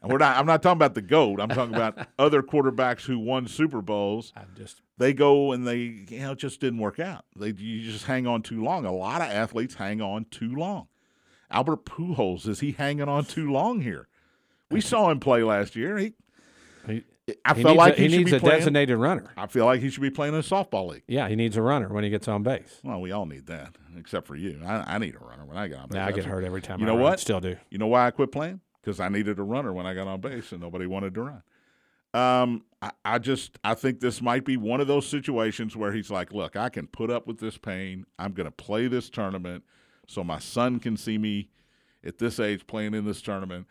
[0.04, 0.38] We're not.
[0.38, 1.40] I'm not talking about the goat.
[1.42, 4.34] I'm talking about other quarterbacks who won Super Bowls.
[4.36, 5.78] I just They go and they,
[6.10, 7.26] you know, it just didn't work out.
[7.36, 8.86] They you just hang on too long.
[8.86, 10.88] A lot of athletes hang on too long.
[11.50, 14.08] Albert Pujols is he hanging on too long here?
[14.72, 15.98] We saw him play last year.
[15.98, 16.14] He,
[16.88, 17.04] he,
[17.44, 18.60] I he felt like a, he, he should needs be a playing.
[18.60, 19.32] designated runner.
[19.38, 21.04] I feel like he should be playing in a softball league.
[21.08, 22.80] Yeah, he needs a runner when he gets on base.
[22.84, 24.60] Well, we all need that, except for you.
[24.66, 25.96] I, I need a runner when I get on base.
[25.96, 26.80] Now I get hurt every time.
[26.80, 27.04] You I know run.
[27.04, 27.20] what?
[27.20, 27.58] Still do.
[27.70, 28.62] You know why I quit playing?
[28.82, 31.44] Because I needed a runner when I got on base and nobody wanted to run.
[32.14, 36.10] Um, I, I just I think this might be one of those situations where he's
[36.12, 38.06] like, look, I can put up with this pain.
[38.20, 39.64] I'm going to play this tournament
[40.08, 41.50] so my son can see me
[42.06, 43.66] at this age playing in this tournament,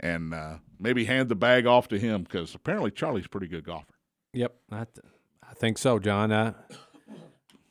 [0.00, 3.64] and uh, maybe hand the bag off to him because apparently Charlie's a pretty good
[3.64, 3.94] golfer.
[4.32, 5.06] Yep, I, th-
[5.48, 6.32] I think so, John.
[6.32, 6.52] Uh,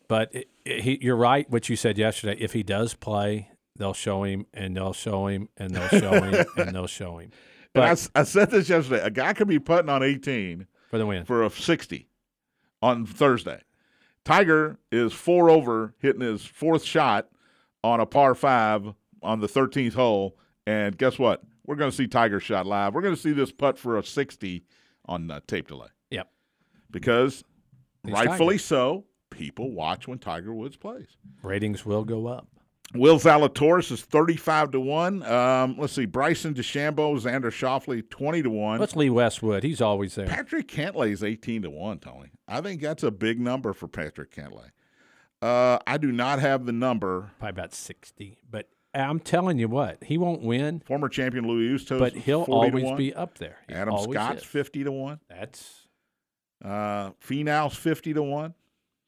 [0.07, 1.49] but it, it- he, you're right.
[1.49, 2.37] What you said yesterday.
[2.39, 6.45] If he does play, they'll show him, and they'll show him, and they'll show him,
[6.57, 9.01] and they'll show him I, But- s- I said this yesterday.
[9.03, 11.25] A guy could be putting on 18 for the win.
[11.25, 12.07] for a 60.
[12.81, 13.61] on Thursday.
[14.25, 17.29] Tiger is four over, hitting his fourth shot
[17.83, 20.37] on a par five on the 13th hole.
[20.67, 21.41] And guess what?
[21.69, 22.95] We're going to see Tiger shot live.
[22.95, 24.65] We're going to see this putt for a 60
[25.05, 25.89] on uh, tape delay.
[26.09, 26.27] Yep.
[26.89, 27.43] Because
[28.03, 28.63] He's rightfully Tiger.
[28.63, 31.15] so, people watch when Tiger Woods plays.
[31.43, 32.47] Ratings will go up.
[32.95, 35.21] Will Zalatoris is 35 to 1.
[35.21, 36.07] Um, let's see.
[36.07, 38.79] Bryson DeChambeau, Xander Schauffele, 20 to 1.
[38.79, 39.61] Let's Lee Westwood.
[39.61, 40.25] He's always there.
[40.25, 42.31] Patrick Cantlay is 18 to 1, Tony.
[42.47, 44.71] I think that's a big number for Patrick Cantlay.
[45.39, 47.29] Uh, I do not have the number.
[47.37, 48.39] Probably about 60.
[48.49, 52.71] But I'm telling you what, he won't win, Former champion Louis Ustos, but he'll 40
[52.71, 52.97] to always 1.
[52.97, 53.57] be up there.
[53.67, 54.47] He Adam Scott's is.
[54.47, 55.19] 50 to 1.
[55.29, 55.87] That's
[56.63, 58.53] Uh, Finau's 50 to 1.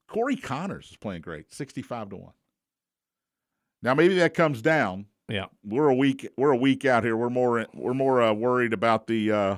[0.08, 2.32] Corey Conners is playing great, 65 to 1.
[3.82, 5.08] Now maybe that comes down.
[5.28, 5.46] yeah.
[5.64, 7.18] We're a week we're a week out here.
[7.18, 9.58] We're more we're more uh, worried about the uh,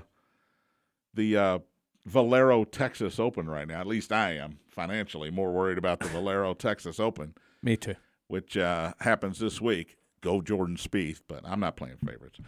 [1.14, 1.60] the uh,
[2.06, 3.80] Valero Texas Open right now.
[3.82, 7.96] At least I am financially more worried about the Valero Texas Open, Me too.
[8.28, 9.98] which uh, happens this week.
[10.24, 12.40] Go Jordan Spieth, but I'm not playing favorites.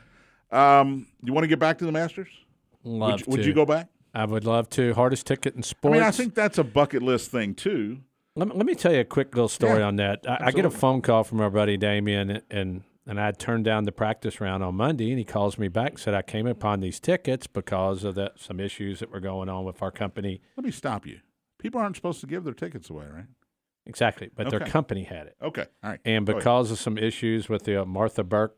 [0.51, 2.29] Um, you want to get back to the Masters?
[2.83, 3.89] Love would, you- would you go back?
[4.15, 4.93] I would love to.
[4.93, 5.93] Hardest ticket in sports.
[5.93, 7.99] I mean, I think that's a bucket list thing too.
[8.38, 10.21] Let me, let me tell you a quick little story Yeah, on that.
[10.25, 13.83] I, I get a phone call from our buddy Damien, and and I turned down
[13.83, 16.79] the practice round on Monday, and he calls me back and said I came upon
[16.79, 20.39] these tickets because of that some issues that were going on with our company.
[20.55, 21.19] Let me stop you.
[21.59, 23.25] People aren't supposed to give their tickets away, right?
[23.85, 25.99] Exactly, but their company had it, Okay, all right.
[26.05, 28.57] and because of some issues with the uh, Martha Burke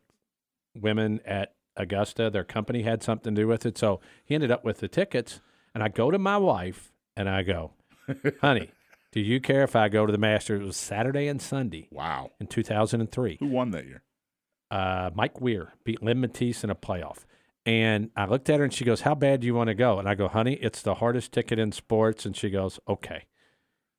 [0.75, 3.77] women at Augusta, their company had something to do with it.
[3.77, 5.41] So he ended up with the tickets,
[5.73, 7.73] and I go to my wife and I go,
[8.41, 8.71] "Honey,
[9.11, 12.31] do you care if I go to the Masters?" It was Saturday and Sunday wow,
[12.39, 13.37] in 2003.
[13.39, 14.03] who won that year?
[14.71, 17.19] uh, Mike Weir beat Len Mattiace in a playoff.
[17.65, 19.99] And I looked at her and she goes, How bad do you want to go?
[19.99, 22.25] And I go, Honey, it's the hardest ticket in sports.
[22.25, 23.25] And she goes, Okay.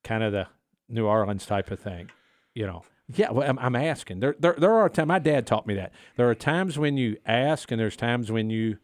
[0.04, 0.46] Kind of the
[0.88, 2.10] New Orleans type of thing,
[2.54, 2.82] you know.
[3.14, 4.20] Yeah, well, I'm, I'm asking.
[4.20, 5.08] There, there, there are times.
[5.08, 5.92] My dad taught me that.
[6.16, 8.78] There are times when you ask, and there's times when you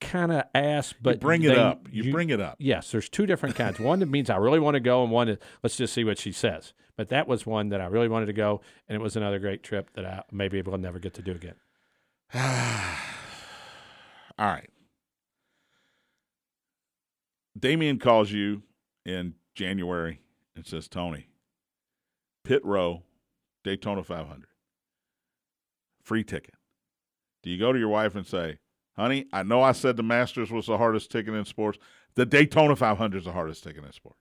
[0.00, 1.88] kind of ask, but you bring it they- up.
[1.90, 2.56] You, bring it up.
[2.58, 3.78] Yes, there's two different kinds.
[3.78, 6.18] One that means I really want to go, and one is let's just see what
[6.18, 6.72] she says.
[6.96, 9.62] But that was one that I really wanted to go, and it was another great
[9.62, 11.54] trip that I maybe will never get to do again.
[14.38, 14.70] All right.
[17.58, 18.62] Damien calls you
[19.04, 20.20] in January
[20.56, 21.28] and says, Tony,
[22.44, 23.02] pit row,
[23.64, 24.46] Daytona 500,
[26.02, 26.54] free ticket.
[27.42, 28.58] Do you go to your wife and say,
[28.96, 31.78] honey, I know I said the Masters was the hardest ticket in sports.
[32.14, 34.18] The Daytona 500 is the hardest ticket in sports.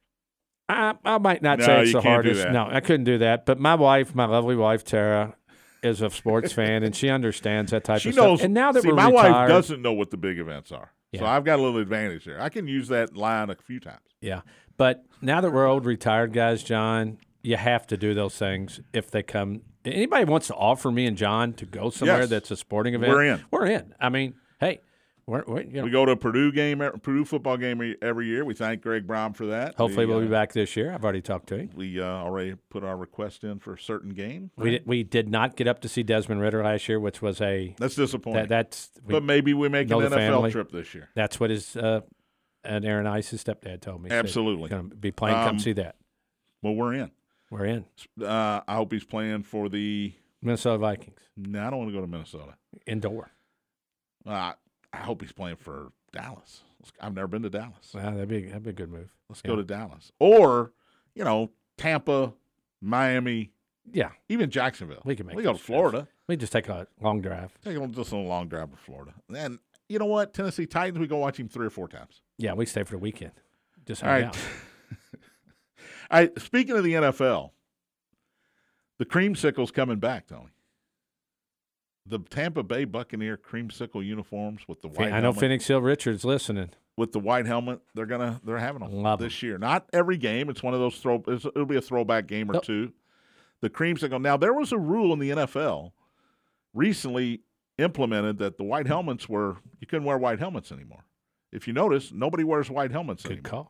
[0.69, 2.47] I, I might not No, say it's the hardest.
[2.49, 3.45] No, I couldn't do that.
[3.45, 5.35] But my wife, my lovely wife Tara,
[5.83, 8.39] is a sports fan, and she understands that type She of knows.
[8.39, 8.45] stuff.
[8.45, 10.91] And now that see, we're my retired, wife doesn't know what the big events are.
[11.17, 12.41] So I've got a little advantage there.
[12.41, 13.99] I can use that line a few times.
[14.21, 14.41] Yeah.
[14.81, 19.11] But now that we're old retired guys, John, you have to do those things if
[19.11, 19.61] they come.
[19.85, 22.29] Anybody wants to offer me and John to go somewhere Yes.
[22.29, 23.11] that's a sporting event?
[23.11, 23.45] We're in.
[23.51, 23.93] We're in.
[23.99, 24.81] I mean, hey,
[25.27, 28.43] we're, we're you know, We go to a Purdue game, Purdue football game every year.
[28.43, 29.75] We thank Greg Brown for that.
[29.75, 30.91] hopefully we, we'll uh, be back this year.
[30.91, 31.69] I've already talked to him.
[31.75, 34.49] We uh, already put our request in for a certain game.
[34.57, 37.39] We did, we did not get up to see Desmond Ridder last year, which was
[37.39, 38.41] a That's disappointing.
[38.41, 40.51] that, that's we, but maybe we make an NFL family.
[40.51, 41.09] trip this year.
[41.13, 42.01] that's what his uh,
[42.63, 44.09] and Aaron Ice's stepdad told me.
[44.11, 44.69] Absolutely.
[44.69, 45.37] going to be playing.
[45.37, 45.95] Um, come see that.
[46.61, 47.11] Well, we're in.
[47.49, 47.85] We're in
[48.23, 50.13] Uh, I hope he's playing for the.
[50.43, 52.55] Minnesota Vikings No, I don't want to go to Minnesota.
[52.87, 53.29] indoor.
[54.25, 54.53] Uh,
[54.93, 56.63] I hope he's playing for Dallas.
[56.99, 57.91] I've never been to Dallas.
[57.93, 59.09] Wow, that'd be that'd be a good move.
[59.29, 59.49] Let's Yeah.
[59.51, 60.73] go to Dallas, or
[61.13, 62.33] you know, Tampa,
[62.81, 63.51] Miami,
[63.91, 65.01] Yeah, even Jacksonville.
[65.05, 65.65] We can make We go to trips.
[65.67, 66.07] Florida.
[66.27, 67.51] we just take a long drive.
[67.63, 69.59] Take a, just a long drive to Florida, and
[69.91, 70.33] you know what?
[70.33, 70.99] Tennessee Titans.
[70.99, 72.21] We go watch him three or four times.
[72.37, 73.31] Yeah, we stay for the weekend.
[73.85, 74.35] Just All hang right.
[74.35, 74.37] out.
[76.11, 77.51] I speaking of the NFL,
[78.97, 80.49] the creamsicle's coming back, Tony.
[82.05, 86.69] The Tampa Bay Buccaneer creamsicle uniforms with the white I know Phoenix Hill Richards listening.
[86.97, 87.79] with the white helmet.
[87.93, 89.27] They're gonna they're having them Love 'em.
[89.27, 89.57] this year.
[89.57, 90.49] Not every game.
[90.49, 91.23] It's one of those throw.
[91.27, 92.63] It'll be a throwback game or Nope.
[92.65, 92.93] two.
[93.61, 94.19] The creamsicle.
[94.21, 95.91] Now there was a rule in the NFL
[96.73, 97.41] recently
[97.81, 101.03] implemented that the white helmets were you couldn't wear white helmets anymore.
[101.51, 103.67] If you notice, nobody wears white helmets Good anymore.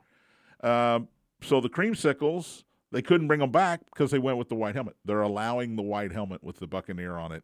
[0.62, 0.96] call.
[0.96, 1.08] Um,
[1.42, 4.96] so the creamsicles, they couldn't bring them back because they went with the white helmet.
[5.06, 7.44] They're allowing the white helmet with the Buccaneer on it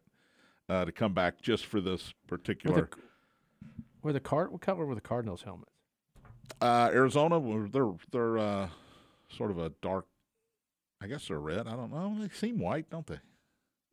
[0.68, 2.82] uh, to come back just for this particular.
[2.82, 3.68] the,
[4.02, 5.72] were the card what color were the Cardinals helmets?
[6.60, 8.68] Uh, Arizona, were- they're they're uh,
[9.36, 10.06] sort of a dark.
[11.00, 11.66] I guess they're red.
[11.68, 12.16] I don't know.
[12.20, 13.18] They seem white, don't they?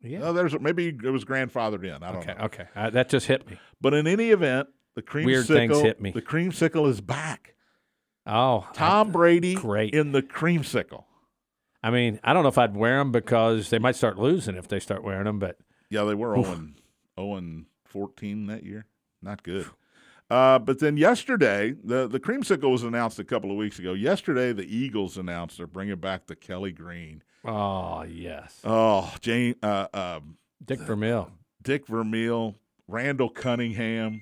[0.06, 0.20] Yeah.
[0.20, 2.04] No, there's maybe it was grandfathered in.
[2.04, 2.34] I don't okay.
[2.38, 2.46] know.
[2.46, 2.66] Okay.
[2.76, 3.58] Uh, that just hit me.
[3.82, 6.12] But in any event, the creamsicle, Weird things hit me.
[6.12, 7.56] The creamsicle is back.
[8.26, 9.94] Oh, Tom Brady great.
[9.94, 11.04] in the creamsicle.
[11.84, 14.68] I mean, I don't know if I'd wear them because they might start losing if
[14.68, 15.38] they start wearing them.
[15.38, 15.58] But
[15.90, 16.74] Yeah, they were 0
[17.20, 18.88] 0 14 that year.
[19.22, 19.68] Not good.
[20.30, 23.94] Uh, but then yesterday, the the creamsicle was announced a couple of weeks ago.
[23.94, 27.22] Yesterday, the Eagles announced they're bringing back the Kelly Green.
[27.46, 30.20] oh yes, Oh, Jane, uh, uh,
[30.64, 31.32] Dick Vermeil.
[31.62, 32.56] Dick Vermeil,
[32.88, 34.22] Randall Cunningham.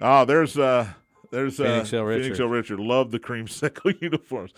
[0.00, 0.86] Oh, there's uh,
[1.32, 2.22] there's uh, Phoenix Hill Richard.
[2.22, 2.78] Phoenix Hill Richard.
[2.80, 4.52] Love the creamsicle uniforms.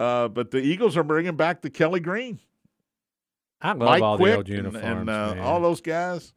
[0.00, 2.40] Uh, but the Eagles are bringing back the Kelly Green.
[3.60, 4.84] I love Mike all Quick the old and- uniforms.
[4.84, 5.38] and, uh, man.
[5.44, 6.32] all those guys.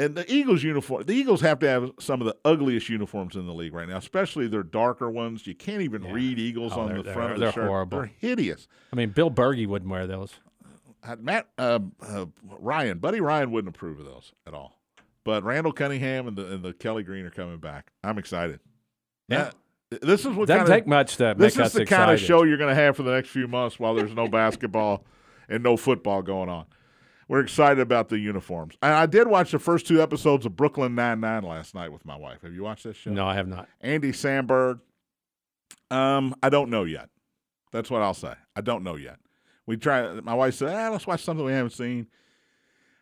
[0.00, 3.46] And the Eagles uniform, the Eagles have to have some of the ugliest uniforms in
[3.46, 5.46] the league right now, especially their darker ones.
[5.46, 6.12] You can't even Yeah.
[6.12, 7.66] read Eagles Oh, on the front of the they're shirt.
[7.66, 7.98] horrible.
[7.98, 8.66] They're hideous.
[8.92, 10.34] I mean, Bill Bergey wouldn't wear those.
[11.02, 12.26] Uh, Matt uh, uh,
[12.58, 14.80] Ryan, Buddy Ryan wouldn't approve of those at all.
[15.24, 17.92] But Randall Cunningham and the and the Kelly Green are coming back.
[18.02, 18.60] I'm excited.
[19.28, 19.44] Yeah.
[19.44, 19.54] That-
[20.02, 21.88] this is what Doesn't kind take much to this is the excited.
[21.88, 24.28] kind of show you're going to have for the next few months while there's no
[24.40, 25.04] basketball
[25.48, 26.66] and no football going on.
[27.30, 28.74] We're excited about the uniforms.
[28.82, 32.04] And I did watch the first two episodes of Brooklyn Nine Nine last night with
[32.04, 32.42] my wife.
[32.42, 33.12] Have you watched this show?
[33.12, 33.68] No, I have not.
[33.80, 34.80] Andy Samberg.
[35.92, 37.08] Um, I don't know yet.
[37.70, 38.34] That's what I'll say.
[38.56, 39.20] I don't know yet.
[39.64, 40.12] We try.
[40.14, 42.08] My wife said, ah, "Let's watch something we haven't seen."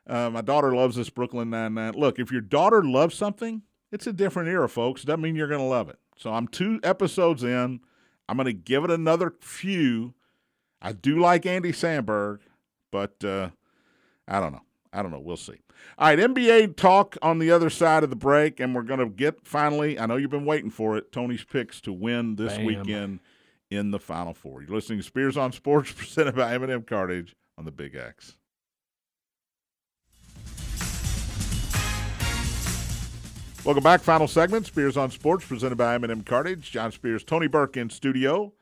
[0.07, 1.95] Uh, my daughter loves this Brooklyn Nine Nine.
[1.95, 5.05] Look, if your daughter loves something, it's a different era, folks.
[5.05, 6.01] Doesn't mean you're going to love it.
[6.19, 7.81] So I'm two episodes in.
[8.29, 10.13] I'm going to give it another few.
[10.83, 12.41] I do like Andy Samberg,
[12.93, 13.49] but uh,
[14.29, 14.63] I don't know.
[14.93, 15.21] I don't know.
[15.21, 15.61] We'll see.
[15.99, 19.07] All right, NBA talk on the other side of the break, and we're going to
[19.07, 19.99] get finally.
[19.99, 21.13] I know you've been waiting for it.
[21.13, 22.65] Tony's picks to win this Bam.
[22.65, 23.21] weekend
[23.71, 24.63] in the Final Four.
[24.63, 28.37] You're listening to Spears on Sports, presented by M&M Cartage on the Big X.
[33.65, 34.01] Welcome back.
[34.01, 34.67] Final segment.
[34.67, 36.71] Spears on Sports, presented by M&M Cartage.
[36.71, 38.53] John Spears, Tony Burke in studio.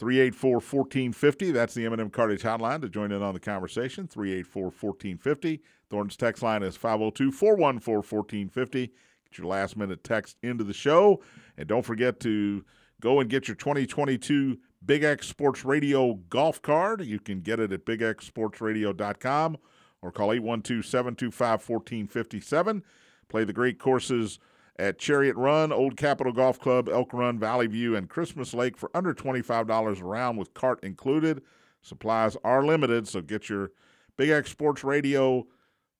[0.00, 1.52] 384-1450.
[1.52, 4.08] That's the M&M Cartage hotline to join in on the conversation.
[4.08, 5.60] 384-1450.
[5.88, 8.72] Thornton's text line is 502-414-1450.
[8.72, 8.90] Get
[9.38, 11.22] your last minute text into the show.
[11.56, 12.64] And don't forget to
[13.00, 17.00] go and get your 2022 Big X Sports Radio golf card.
[17.02, 19.56] You can get it at bigxsportsradio.com
[20.02, 22.82] or call 812-725-1457.
[23.28, 24.38] Play the great courses
[24.78, 28.90] at Chariot Run, Old Capitol Golf Club, Elk Run, Valley View, and Christmas Lake for
[28.94, 31.42] under $25 a round with cart included.
[31.82, 33.72] Supplies are limited, so get your
[34.16, 35.46] Big X Sports Radio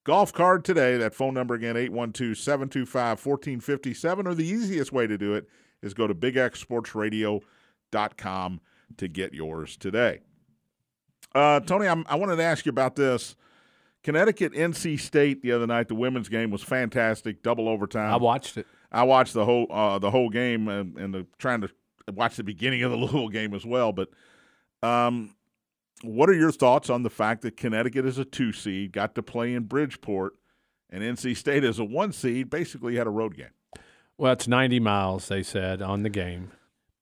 [0.05, 0.97] golf card today.
[0.97, 4.27] That phone number again, 812 725 1457.
[4.27, 5.47] Or the easiest way to do it
[5.83, 8.61] is go to bigxsportsradio.com
[8.97, 10.21] to get yours today.
[11.35, 13.37] Uh, Tony, I'm, I wanted to ask you about this.
[14.07, 15.88] Connecticut, NC State the other night.
[15.88, 18.12] The women's game was fantastic, double overtime.
[18.12, 18.64] I watched it.
[18.92, 21.71] I watched the whole uh, the whole game and, and the, trying to
[22.14, 23.92] watch the beginning of the Louisville game as well.
[23.92, 24.11] But
[24.81, 25.35] um,
[26.05, 29.25] what are your thoughts on the fact that Connecticut is a two seed, got to
[29.25, 30.35] play in Bridgeport,
[30.88, 33.51] and NC State is a one seed, basically had a road game.
[34.16, 36.53] Well, it's 90 miles, they said, on the game.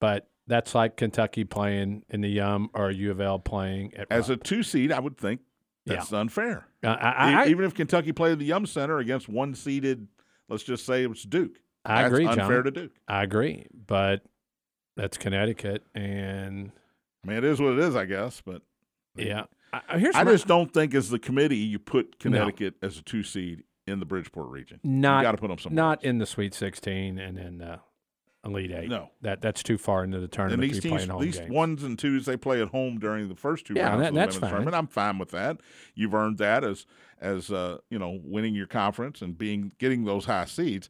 [0.00, 4.30] But that's like Kentucky playing in the Yum or U of L playing at As
[4.30, 5.42] a two seed, I would think
[5.86, 6.66] that's unfair.
[6.82, 10.06] Uh, I, I, Even if Kentucky played the Yum Center against one seeded,
[10.48, 11.58] let's just say it was Duke.
[11.84, 12.64] I that's agree, unfair John.
[12.64, 12.92] to Duke.
[13.08, 13.66] I agree.
[13.86, 14.22] But
[14.96, 15.82] that's Connecticut.
[15.94, 16.72] And
[17.24, 18.42] I mean, it is what it is, I guess.
[18.44, 18.62] But
[19.16, 19.44] yeah.
[19.72, 23.22] I, here's I just don't think as the committee you put Connecticut as a two
[23.22, 24.80] seed in the Bridgeport region.
[24.82, 25.76] not got to put them somewhere.
[25.76, 26.04] not else.
[26.04, 27.80] in the Sweet 16 and then the
[28.44, 28.88] Elite Eight.
[28.88, 29.10] No.
[29.22, 31.50] that that's too far into the And tournament these to teams, these games.
[31.52, 34.14] ones and twos, they play at home during the first two Yeah, rounds that- of
[34.14, 34.50] the that's fine.
[34.50, 34.76] tournament.
[34.76, 35.60] I'm fine with that.
[35.94, 36.86] You've earned that as
[37.20, 40.88] as uh, you know winning your conference and being getting those high seeds.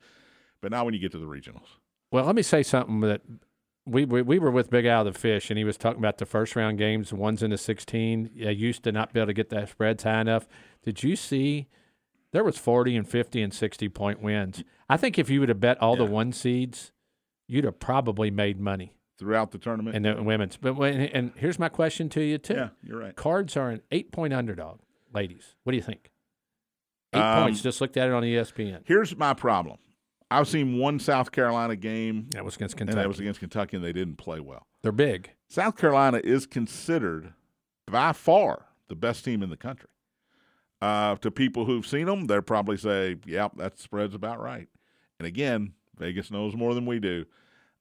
[0.61, 1.77] But now when you get to the regionals,
[2.11, 3.21] Well, let me say something that
[3.87, 6.25] we, we we were with Big Al the Fish, and he was talking about the
[6.27, 8.31] first round games, the ones in the 16.
[8.35, 10.47] Yeah, used to not be able to get that spreads high enough.
[10.83, 11.69] Did you see?
[12.33, 14.65] There was 40 and 50 and 60 point wins.
[14.89, 16.91] I think if you would have bet all the one seeds,
[17.47, 20.57] you'd have probably made money throughout the tournament, and the women's.
[20.57, 23.15] But when, and here's my question to you too: yeah, you're right.
[23.17, 24.81] Cards are an eight point underdog,
[25.13, 25.55] ladies.
[25.65, 26.11] What do you think?
[27.13, 27.63] Eight Um, points.
[27.63, 28.81] Just looked at it on ESPN.
[28.85, 29.79] Here's my problem.
[30.31, 33.03] I've seen one South Carolina game, That was against and Kentucky.
[33.03, 34.67] that was against Kentucky, and they didn't play well.
[34.83, 35.31] They're big.
[35.49, 37.35] South Carolina is considered
[37.87, 39.91] by far the best team in the country.
[40.81, 44.69] Uh, to people who've seen them, they'll probably say, "Yep, that spread's about right."
[45.21, 47.25] And again, Vegas knows more than we do.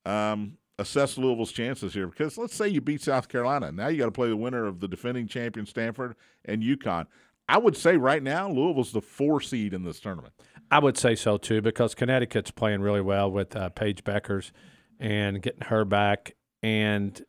[0.05, 4.05] Um, assess Louisville's chances here because let's say you beat South Carolina, now you got
[4.05, 7.05] to play the winner of the defending champion Stanford and UConn.
[7.47, 10.33] I would say right now Louisville's the four seed in this tournament.
[10.71, 14.51] I would say so too because Connecticut's playing really well with uh, Paige Bueckers,
[14.99, 17.21] and getting her back, and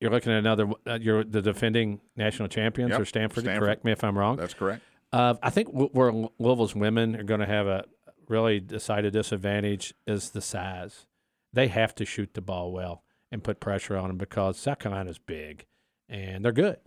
[0.00, 0.68] you're looking at another.
[0.86, 3.62] Uh, you're the defending national champions Yep, or Stanford, Stanford.
[3.62, 4.36] Correct me if I'm wrong.
[4.36, 4.82] That's correct.
[5.12, 7.84] Uh, I think where Louisville's women are going to have a
[8.28, 11.06] really decided disadvantage is the size.
[11.52, 15.18] They have to shoot the ball well and put pressure on them because South Carolina's
[15.18, 15.66] big
[16.08, 16.78] and they're good.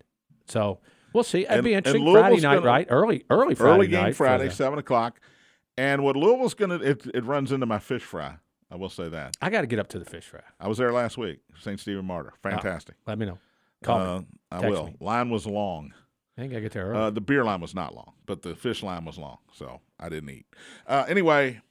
[0.48, 0.80] So
[1.14, 1.46] we'll see.
[1.46, 2.12] It'd be interesting.
[2.12, 2.88] Friday night, gonna- right?
[2.90, 5.20] Early, early Friday Early game night Friday, seven o'clock.
[5.78, 8.38] And what Louisville's gonna it, it runs into my fish fry.
[8.72, 9.36] I will say that.
[9.42, 10.42] I got to get up to the fish fry.
[10.60, 11.40] I was there last week.
[11.60, 11.80] St.
[11.80, 12.34] Stephen Martyr.
[12.42, 12.96] Fantastic.
[13.06, 13.38] Let me know.
[13.84, 14.26] Call uh, me.
[14.52, 14.88] I Text will.
[14.88, 14.96] me.
[15.00, 15.94] Line was long.
[16.38, 16.94] I think I get there.
[16.94, 20.10] Uh, the beer line was not long, but the fish line was long, so I
[20.10, 20.46] didn't eat.
[20.86, 21.62] Uh, anyway,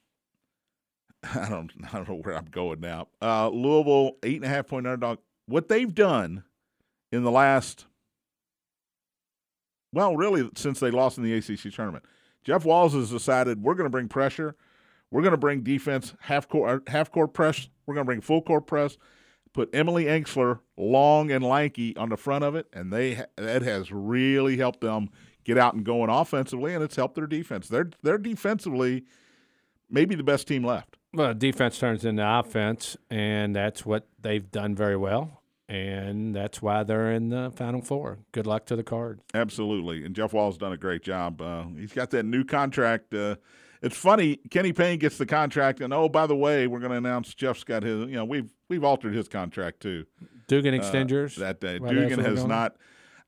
[1.22, 3.08] I don't, I don't know where I'm going now.
[3.20, 5.18] Uh, Louisville eight and a half point underdog.
[5.46, 6.44] What they've done
[7.12, 7.84] in the last,
[9.92, 12.04] well, really since they lost in the ACC tournament,
[12.42, 14.56] Jeff Walz has decided we're going to bring pressure,
[15.10, 18.40] we're going to bring defense half court half court press, we're going to bring full
[18.40, 18.96] court press.
[19.54, 23.90] Put Emily Engstler long and lanky on the front of it, and they that has
[23.90, 25.08] really helped them
[25.44, 27.68] get out and going offensively, and it's helped their defense.
[27.68, 29.04] They're they're defensively
[29.88, 30.96] maybe the best team left.
[31.12, 35.40] well, defense turns into offense, and that's what they've done very well.
[35.66, 38.18] And that's why they're in the Final Four.
[38.32, 39.22] Good luck to the Cards.
[39.32, 41.40] Absolutely, and Jeff Walz's done a great job.
[41.40, 43.14] Uh, he's got that new contract.
[43.14, 43.36] Uh,
[43.80, 46.96] it's funny, Kenny Payne gets the contract, and oh, by the way, we're going to
[46.98, 48.00] announce Jeff's got his.
[48.08, 50.06] You know, we've we've altered his contract too.
[50.48, 51.36] Dugan uh, extend yours?
[51.36, 51.78] that day.
[51.78, 52.48] Right, Dugan has going?
[52.48, 52.76] not.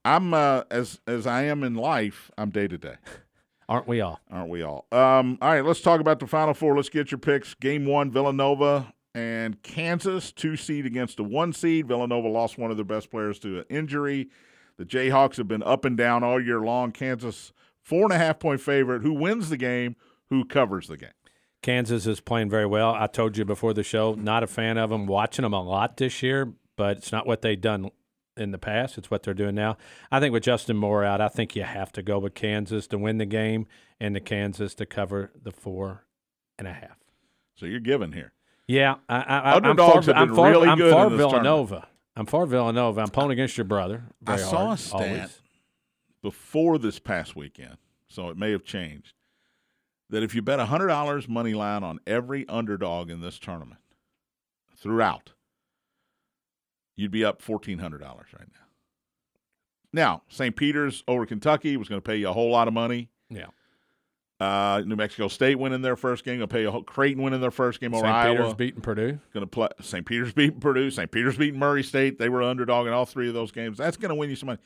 [0.05, 2.31] I'm uh, as as I am in life.
[2.39, 2.97] I'm day to day.
[3.69, 4.21] Aren't we all?
[4.31, 4.87] aren't we all?
[4.93, 6.77] Um, all right, let's talk about the Final Four.
[6.77, 7.53] Let's get your picks.
[7.55, 11.89] Game one, Villanova and Kansas, two seed against a one seed.
[11.89, 14.29] Villanova lost one of their best players to an injury.
[14.77, 16.93] The Jayhawks have been up and down all year long.
[16.93, 19.03] Kansas, four and a half point favorite.
[19.03, 19.97] Who wins the game?
[20.29, 21.11] Who covers the game?
[21.67, 22.95] Kansas is playing very well.
[22.95, 25.05] I told you before the show, not a fan of them.
[25.05, 27.91] Watching them a lot this year, but it's not what they've done
[28.37, 28.97] in the past.
[28.97, 29.77] It's what they're doing now.
[30.09, 32.99] I think with Justin Moore out, I think you have to go with Kansas to
[32.99, 33.67] win the game
[33.99, 36.05] and the Kansas to cover the four
[36.57, 36.99] and a half.
[37.57, 38.33] So you're giving here.
[38.69, 41.17] Yeah, I, I, Underdogs I'm for, have been I'm for, really I'm good for in
[41.17, 41.89] this Villanova.
[42.15, 43.01] I'm for Villanova.
[43.01, 44.05] I'm pulling against your brother.
[44.25, 45.43] I saw hard, a stat always.
[46.23, 49.15] before this past weekend, so it may have changed.
[50.11, 53.81] That if you bet hundred dollars money line on every underdog in this tournament
[54.77, 55.33] throughout,
[56.95, 58.67] you'd be up fourteen hundred dollars right now.
[59.93, 60.55] Now, St.
[60.55, 63.09] Peter's over Kentucky was going to pay you a whole lot of money.
[63.31, 63.47] Yeah.
[64.39, 66.37] Uh, New Mexico State winning their first game.
[66.37, 68.15] Going to pay a whole, Creighton winning their first game over St.
[68.15, 68.37] Iowa.
[68.37, 69.19] Peter's beating Purdue.
[69.33, 70.05] Going to play St.
[70.05, 70.91] Peter's beating Purdue.
[70.91, 71.11] St.
[71.11, 72.19] Peter's beating Murray State.
[72.19, 73.79] They were underdog in all three of those games.
[73.79, 74.61] That's going to win you some money.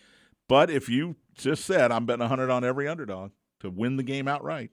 [0.49, 3.31] But if you just said I'm betting 100 on every underdog
[3.61, 4.73] to win the game outright,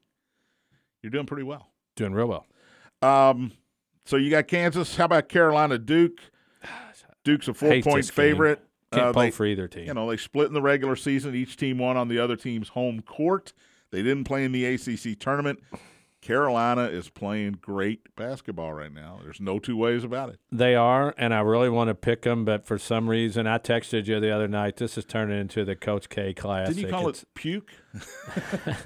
[1.01, 1.67] you're doing pretty well.
[1.95, 2.45] Doing real well.
[3.01, 3.51] Um,
[4.05, 4.95] so you got Kansas.
[4.95, 6.19] How about Carolina Duke?
[7.23, 8.03] Duke's a four point game.
[8.03, 8.61] favorite.
[8.93, 9.87] Can't Uh, they- for either team.
[9.87, 11.35] you know, they split in the regular season.
[11.35, 13.51] Each team won on the other team's home court.
[13.91, 15.59] They didn't play in the ACC tournament.
[16.21, 19.19] Carolina is playing great basketball right now.
[19.23, 20.39] There's no two ways about it.
[20.51, 24.07] They are, and I really want to pick them, but for some reason, I texted
[24.07, 24.77] you the other night.
[24.77, 26.75] This is turning into the Coach K classic.
[26.75, 27.71] Didn't you call It's- it puke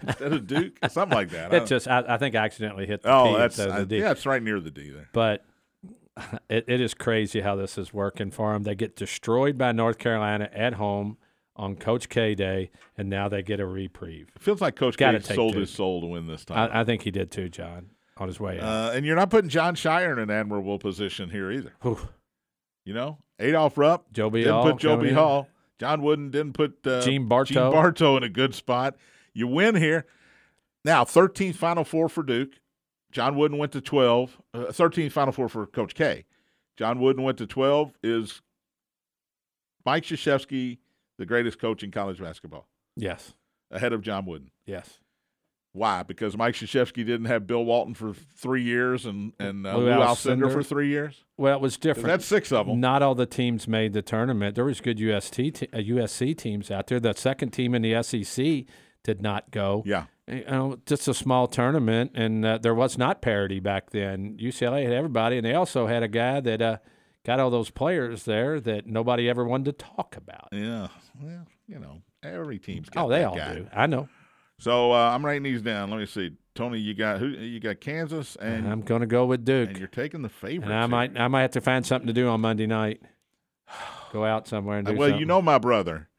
[0.02, 0.74] instead of Duke?
[0.90, 1.48] Something like that.
[1.54, 3.76] It don't- just, I, I think, I accidentally hit the oh, P that's instead of
[3.76, 3.98] I, the D.
[4.00, 5.10] yeah, it's right near the D there.
[5.14, 5.46] But
[6.50, 8.64] it, it is crazy how this is working for them.
[8.64, 11.18] They get destroyed by North Carolina at home
[11.56, 14.30] on Coach K Day, and now they get a reprieve.
[14.36, 15.62] It feels like Coach Gotta K sold Duke.
[15.62, 16.72] his soul to win this time.
[16.72, 18.64] I, I think he did too, John, on his way out.
[18.64, 21.74] uh, and you're not putting Jon Scheyer in an admirable position here either.
[21.82, 22.00] Whew.
[22.86, 24.40] You know, Adolph Rupp Joe B.
[24.40, 25.12] didn't Hall put Joe B.
[25.12, 25.48] Hall.
[25.80, 27.54] John Wooden didn't put uh, Gene Bartow.
[27.54, 28.96] Gene Bartow in a good spot.
[29.34, 30.06] You win here.
[30.86, 32.54] Now, 13th Final Four for Duke.
[33.12, 34.38] John Wooden went to 12.
[34.54, 36.26] Uh, 13th Final Four for Coach K.
[36.78, 37.94] John Wooden went to 12.
[38.04, 38.42] Is
[39.86, 40.78] Mike Krzyzewski
[41.22, 42.68] the greatest coach in college basketball
[42.98, 43.34] Yes,
[43.72, 44.52] ahead of John Wooden?
[44.66, 44.98] yes.
[45.74, 46.04] Why?
[46.04, 49.92] Because Mike Krzyzewski didn't have Bill Walton for three years and and uh, Lou Lou
[49.92, 50.52] Alcindor.
[50.52, 51.24] For three years.
[51.38, 52.08] Well, it was different.
[52.08, 52.82] That's six of them.
[52.82, 54.56] Not all the teams made the tournament.
[54.56, 57.00] There was good UST te- uh, USC teams out there.
[57.00, 58.66] The second team in the SEC
[59.06, 59.82] did not go.
[59.86, 60.08] Yeah.
[60.28, 64.38] You know, just a small tournament, and uh, there was not parity back then.
[64.42, 66.78] UCLA had everybody, and they also had a guy that uh,
[67.26, 70.50] got all those players there that nobody ever wanted to talk about.
[70.52, 70.90] Yeah.
[71.20, 73.56] Well, you know, every team's got Oh, they all guy.
[73.56, 73.68] do.
[73.74, 74.08] I know.
[74.60, 75.90] So uh, I'm writing these down.
[75.90, 76.32] Let me see.
[76.54, 77.28] Tony, you got who?
[77.28, 80.30] You got Kansas, and And I'm going to go with Duke, and you're taking the
[80.30, 80.66] favorites.
[80.66, 80.88] and I here.
[80.90, 83.02] might I might have to find something to do on Monday night.
[84.12, 85.12] Go out somewhere and do something.
[85.12, 86.10] well, you know my brother,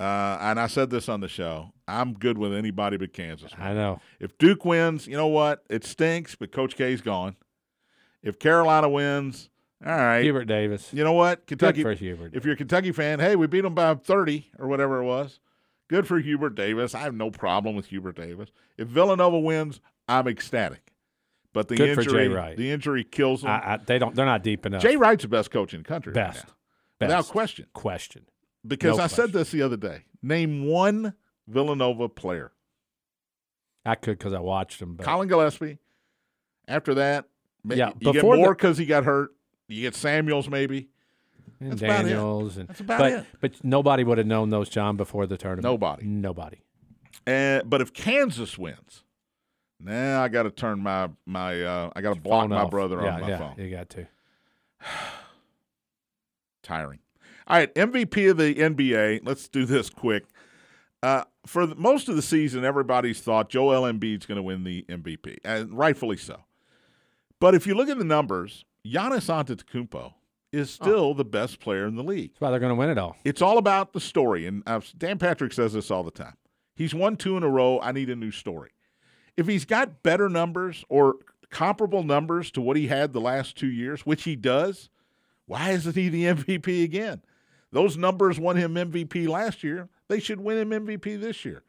[0.00, 1.72] uh, and I said this on the show.
[1.86, 3.52] I'm good with anybody but Kansas.
[3.56, 4.00] I know.
[4.18, 5.62] If Duke wins, you know what?
[5.70, 7.36] It stinks, but Coach K's gone.
[8.22, 9.48] If Carolina wins,
[9.84, 10.22] All right.
[10.22, 10.92] Hubert Davis.
[10.92, 11.40] You know what?
[11.46, 11.82] Good Kentucky.
[11.82, 12.34] for Hubert.
[12.34, 15.40] If you're a Kentucky fan, hey, we beat them by 30 or whatever it was.
[15.88, 16.94] Good for Hubert Davis.
[16.94, 18.50] I have no problem with Hubert Davis.
[18.78, 20.92] If Villanova wins, I'm ecstatic.
[21.52, 23.50] But the Good injury, the injury kills them.
[23.50, 24.14] I, I, they don't.
[24.14, 24.80] They're not deep enough.
[24.80, 26.46] Jay Wright's the best coach in the country, right Best.
[26.98, 27.66] without question.
[27.74, 28.24] question.
[28.66, 30.04] Because No I said this the other day.
[30.22, 31.12] Name one
[31.46, 32.52] Villanova player.
[33.84, 34.94] I could because I watched him.
[34.94, 35.78] But Collin Gillespie.
[36.68, 37.26] After that,
[37.68, 39.32] Yeah, you get more because he got hurt.
[39.68, 40.88] You get Samuels maybe.
[41.60, 42.08] and that's about it.
[42.08, 43.26] Daniels and That's about but it.
[43.40, 45.64] but nobody would have known those John before the tournament.
[45.64, 46.04] Nobody.
[46.04, 46.58] Nobody.
[47.26, 49.04] And but if Kansas wins,
[49.80, 52.70] now I got to turn my my uh, I got to block my off.
[52.70, 53.54] brother yeah, on my yeah, phone.
[53.58, 54.06] You got to.
[56.62, 57.00] Tiring.
[57.46, 59.20] All right, MVP of the NBA.
[59.24, 60.24] Let's do this quick.
[61.02, 64.84] Uh, for the, most of the season, everybody's thought Joel Embiid's going to win the
[64.88, 66.44] MVP, and rightfully so.
[67.40, 70.14] But if you look at the numbers, Giannis Antetokounmpo
[70.52, 70.84] is Oh.
[70.84, 72.32] still the best player in the league.
[72.32, 73.16] That's why they're going to win it all.
[73.24, 74.46] It's all about the story.
[74.46, 76.36] And uh, Dan Patrick says this all the time.
[76.74, 77.80] He's won two in a row.
[77.80, 78.70] I need a new story.
[79.36, 81.16] If he's got better numbers or
[81.50, 84.88] comparable numbers to what he had the last two years, which he does,
[85.46, 87.22] why isn't he the MVP again?
[87.70, 89.88] Those numbers won him MVP last year.
[90.08, 91.62] They should win him MVP this year.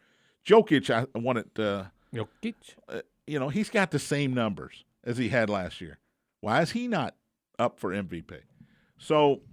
[0.45, 1.47] Jokic, I won it.
[1.57, 2.55] Uh, Jokic.
[2.89, 5.99] uh, you know, he's got the same numbers as he had last year.
[6.43, 7.15] Why is he not
[7.57, 8.41] up for MVP?
[8.97, 9.43] So,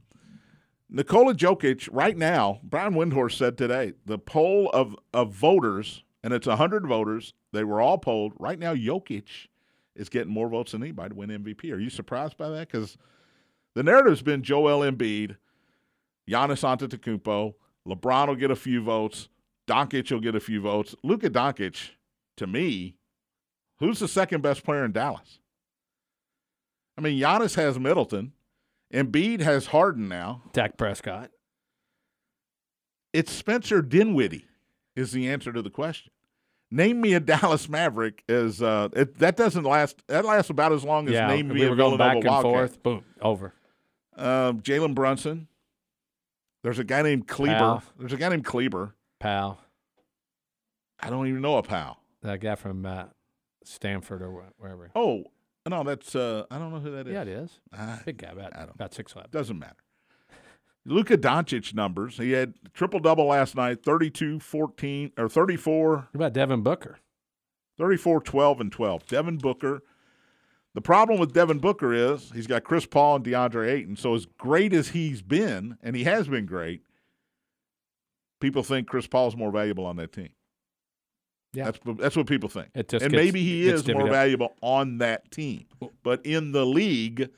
[0.88, 6.49] Nikola Jokic, right now, Brian Windhorst said today, the poll of, of voters, and it's
[6.49, 8.32] 100 voters, they were all polled.
[8.41, 9.47] Right now, Jokic
[9.95, 11.72] is getting more votes than anybody to win MVP.
[11.72, 12.66] Are you surprised by that?
[12.66, 12.99] Because
[13.76, 15.36] the narrative's been Joel Embiid,
[16.28, 17.55] Giannis Antetokounmpo,
[17.86, 19.28] LeBron will get a few votes,
[19.68, 20.97] Doncic will get a few votes.
[21.05, 21.91] Luka Doncic,
[22.36, 22.97] to me,
[23.78, 25.39] who's the second best player in Dallas?
[27.01, 28.32] I mean, Giannis has Middleton.
[28.92, 30.42] Embiid has Harden now.
[30.53, 31.30] Dak Prescott.
[33.14, 34.44] It's Spencer Dinwiddie
[34.94, 36.12] is the answer to the question.
[36.70, 40.03] Name me a Dallas Maverick as uh, it, that doesn't last.
[40.09, 42.42] That lasts about as long as yeah, name me we a Villanova back and Wildcat.
[42.42, 42.82] forth.
[42.82, 43.55] Boom, over.
[44.16, 45.48] Um, Jalen Brunson.
[46.62, 47.59] There's a guy named Kleber.
[47.59, 47.82] Powell.
[47.98, 48.94] There's a guy named Kleber.
[49.18, 49.59] Pal,
[51.01, 51.98] I don't even know a pal.
[52.22, 53.05] that guy from uh,
[53.64, 54.90] Stanford or wherever.
[54.94, 55.24] Oh
[55.69, 57.13] no, that's uh, I don't know who that is.
[57.13, 57.61] Yeah, it is.
[58.05, 59.31] Big guy, about, I don't- about six eleven.
[59.31, 59.77] Doesn't matter.
[60.87, 62.17] Luka Doncic numbers.
[62.17, 66.99] He had triple double last night 32, 14, or 34, What about Devin Booker?
[67.79, 69.07] 34, 12, and 12.
[69.07, 69.83] Devin Booker.
[70.75, 73.97] The problem with Devin Booker is he's got Chris Paul and DeAndre Ayton.
[73.97, 76.83] So, as great as he's been, and he has been great,
[78.41, 80.31] people think Chris Paul's more valuable on that team.
[81.53, 81.64] Yeah.
[81.64, 82.68] That's, that's what people think.
[82.74, 84.09] It and gets- maybe he is more up.
[84.11, 85.66] valuable on that team.
[86.03, 87.28] But in the league,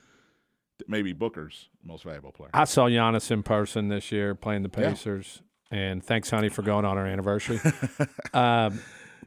[0.87, 2.49] maybe Booker's most valuable player.
[2.53, 4.89] I saw Giannis in person this year playing the Yeah.
[4.89, 5.41] Pacers,
[5.71, 7.59] and thanks, honey, for going on our anniversary.
[8.33, 8.79] um,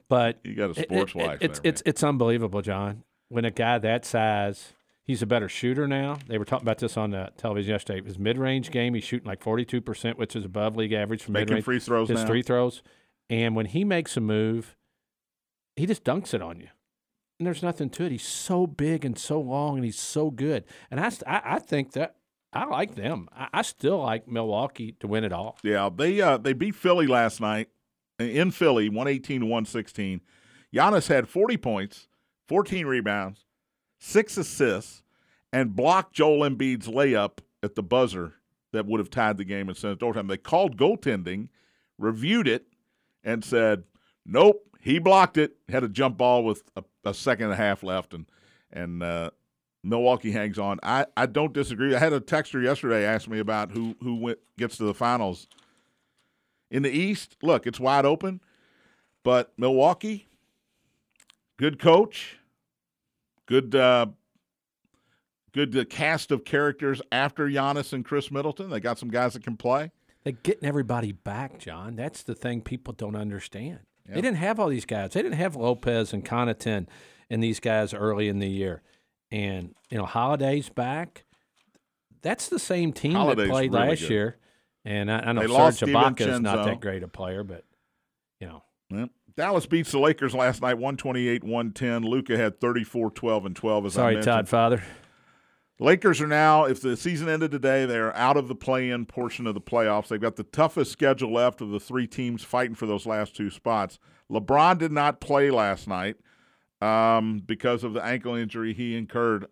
[0.09, 1.39] but You got a it- sports it- wife.
[1.41, 3.03] it's there, it's it's unbelievable, John.
[3.29, 4.73] When a guy that size,
[5.03, 6.19] he's a better shooter now.
[6.29, 8.07] They were talking about this on the television yesterday.
[8.07, 11.23] His mid range game, he's shooting like forty two percent, which is above league average
[11.25, 11.65] for mid making range.
[11.65, 12.27] free throws His now.
[12.29, 12.83] free throws,
[13.29, 14.77] and when he makes a move,
[15.75, 16.69] he just dunks it on you.
[17.39, 18.13] And there's nothing to it.
[18.13, 20.65] He's so big and so long, and he's so good.
[20.91, 22.17] And I, I, I think that
[22.53, 23.29] I like them.
[23.37, 25.59] I, I still like Milwaukee to win it all.
[25.63, 27.69] Yeah, they uh, they beat Philly last night
[28.19, 30.23] in Philly, one eighteen to one sixteen.
[30.75, 32.09] Giannis had forty points,
[32.49, 33.45] fourteen rebounds,
[34.01, 35.03] six assists,
[35.53, 38.35] and blocked Joel Embiid's layup at the buzzer
[38.73, 40.29] that would have tied the game and sent it overtime.
[40.29, 41.49] They called goaltending,
[41.99, 42.67] reviewed it,
[43.27, 43.85] and said,
[44.25, 47.83] "Nope, he blocked it." Had a jump ball with a, a second and a half
[47.83, 48.25] left, and
[48.73, 49.31] and uh,
[49.83, 50.79] Milwaukee hangs on.
[50.83, 51.95] I, I don't disagree.
[51.95, 55.49] I had a texter yesterday ask me about who who went, gets to the finals.
[56.71, 58.41] In the East, look, it's wide open,
[59.23, 60.29] but Milwaukee,
[61.59, 62.39] good coach,
[63.47, 64.07] good uh,
[65.53, 68.71] good uh, cast of characters after Giannis and Khris Middleton.
[68.71, 69.91] They got some guys that can play.
[70.27, 71.95] They're getting everybody back, John.
[71.95, 73.79] That's the thing people don't understand.
[74.09, 74.17] Yeah.
[74.17, 75.13] They didn't have all these guys.
[75.13, 76.89] They didn't have Lopez and Connaughton
[77.31, 78.83] and these guys early in the year.
[79.31, 81.27] And, you know, Holiday's back.
[82.23, 84.11] That's the same team Holiday's that played really last good.
[84.11, 84.37] year.
[84.85, 87.63] And I, I know They Serge Ibaka is not that great a player, but,
[88.41, 89.07] you know, Yeah.
[89.37, 92.03] Dallas beats the Lakers last night, 128 110.
[92.03, 93.87] Luka had 34 12 and 12.
[93.87, 94.33] As I sorry, mentioned.
[94.33, 94.83] Todd Father.
[95.79, 99.47] Lakers are now, if the season ended today, they're out of the play in portion
[99.47, 100.09] of the playoffs.
[100.09, 103.51] They've got the toughest schedule left of the three teams fighting for those last two
[103.51, 103.99] spots.
[104.31, 106.17] LeBron did not play last night
[106.81, 109.47] um, because of the ankle injury he incurred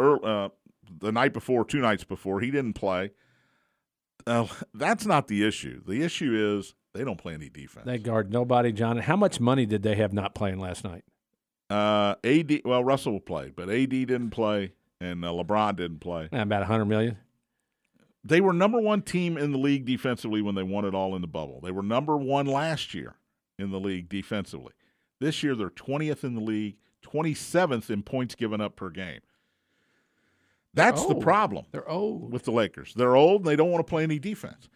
[0.00, 0.48] ear uh,
[1.00, 3.10] the night before, two nights before, he didn't play.
[4.26, 5.82] Uh, that's not the issue.
[5.86, 7.86] The issue is they don't play any defense.
[7.86, 8.98] They guard nobody, John.
[8.98, 11.04] How much money did they have not playing last night?
[11.68, 12.62] Uh, AD.
[12.64, 16.28] Well, Russell played, but AD didn't play, and uh, LeBron didn't play.
[16.32, 17.18] About a hundred million.
[18.24, 21.20] They were number one team in the league defensively when they won it all in
[21.22, 21.60] the bubble.
[21.62, 23.14] They were number one last year
[23.58, 24.72] in the league defensively.
[25.20, 29.20] This year, they're 20th in the league, 27th in points given up per game.
[30.74, 31.22] That's the old.
[31.22, 32.32] problem They're old.
[32.32, 32.92] with the Lakers.
[32.94, 34.68] They're old and they don't want to play any defense.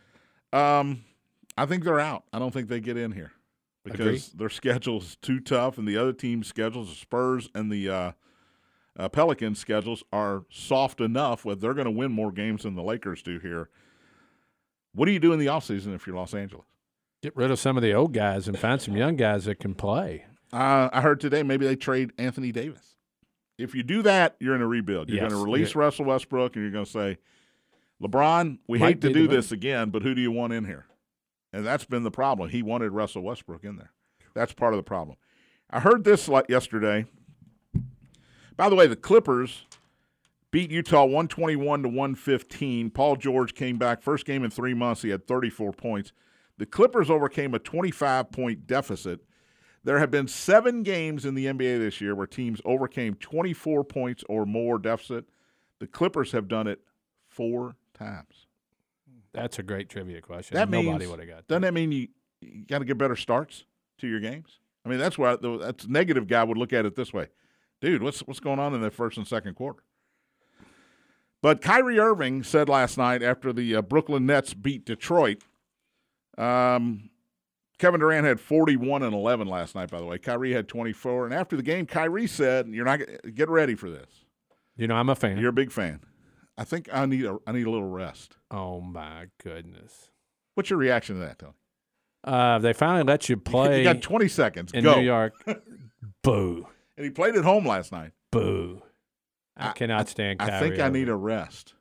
[0.52, 1.04] Um,
[1.58, 2.24] I think they're out.
[2.32, 3.32] I don't think they get in here
[3.84, 4.48] because Agree.
[4.48, 8.12] their is too tough, and the other team's schedules, the Spurs and the uh,
[8.98, 12.82] uh, Pelicans' schedules, are soft enough where they're going to win more games than the
[12.82, 13.68] Lakers do here.
[14.94, 16.66] What do you do in the offseason if you're Los Angeles?
[17.22, 19.74] Get rid of some of the old guys and find some young guys that can
[19.74, 20.24] play.
[20.52, 22.96] Uh, I heard today maybe they trade Anthony Davis.
[23.58, 25.08] If you do that, you're in a rebuild.
[25.10, 25.30] You're Yes.
[25.30, 25.80] going to release Yeah.
[25.82, 27.18] Russell Westbrook, and you're going to say,
[28.02, 30.86] LeBron, we Might hate to do this again, but who do you want in here?
[31.52, 32.48] And that's been the problem.
[32.48, 33.92] He wanted Russell Westbrook in there.
[34.34, 35.18] That's part of the problem.
[35.68, 37.04] I heard this yesterday.
[38.60, 39.64] By the way, the Clippers
[40.50, 42.90] beat Utah 121 to 115.
[42.90, 45.00] Paul George came back first game in 3 months.
[45.00, 46.12] He had 34 points.
[46.58, 49.20] The Clippers overcame a 25 point deficit.
[49.82, 54.24] There have been 7 games in the NBA this year where teams overcame 24 points
[54.28, 55.24] or more deficit.
[55.78, 56.80] The Clippers have done it
[57.30, 58.46] 4 times.
[59.32, 60.56] That's a great trivia question.
[60.56, 61.48] That Nobody means- would have got.
[61.48, 61.68] Doesn't That.
[61.68, 62.08] that mean you,
[62.42, 63.64] you got to get better starts
[64.00, 64.58] to your games?
[64.84, 67.28] I mean, that's why the that's negative guy would look at it this way,
[67.80, 68.02] dude.
[68.02, 69.82] What's what's going on in the first and second quarter?
[71.42, 75.42] But Kyrie Irving said last night after the uh, Brooklyn Nets beat Detroit,
[76.36, 77.08] um,
[77.78, 79.90] Kevin Durant had 41 and 11 last night.
[79.90, 81.24] By the way, Kyrie had 24.
[81.24, 83.00] And after the game, Kyrie said, "You're not
[83.34, 84.26] get ready for this.
[84.76, 85.38] You know, I'm a fan.
[85.38, 86.00] You're a big fan.
[86.58, 90.10] I think I need a I need a little rest." oh my goodness.
[90.54, 91.52] What's your reaction to that, Tony?
[92.24, 94.72] Uh, they finally let you play you got 20 seconds.
[94.72, 94.96] in Go.
[94.96, 95.32] New York.
[96.22, 96.66] Boo,
[97.00, 98.10] And he played at home last night.
[98.30, 98.82] boo.
[99.56, 100.36] I, I- cannot stand.
[100.42, 101.72] I Kyrie think I need a rest.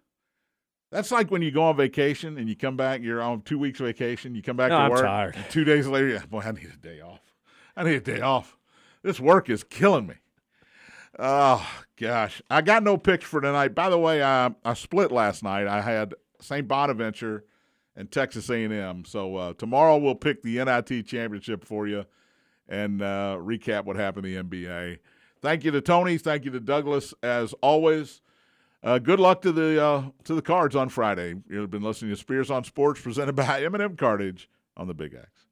[0.93, 3.01] That's like when you go on vacation and you come back.
[3.01, 4.33] You're on two weeks vacation.
[4.33, 5.01] You come back No, to I'm work.
[5.01, 5.35] tired.
[5.49, 7.19] two days later, yeah, boy, I need a day off.
[7.75, 8.55] I need a day off.
[9.03, 10.15] This work is killing me.
[11.19, 11.67] Oh
[11.99, 13.75] gosh, I got no picks for tonight.
[13.75, 15.67] By the way, I I split last night.
[15.67, 16.65] I had St.
[16.65, 17.43] Bonaventure
[17.97, 19.03] and Texas A&M.
[19.05, 22.05] So uh, tomorrow we'll pick the NIT championship for you
[22.69, 24.99] and uh, recap what happened in the NBA.
[25.41, 26.17] Thank you to Tony.
[26.17, 28.21] Thank you to Douglas as always.
[28.81, 31.35] Uh, good luck to the uh, to the Cards on Friday.
[31.49, 35.48] You've been listening to Spears on Sports, presented by M&M Cartage on the Big X.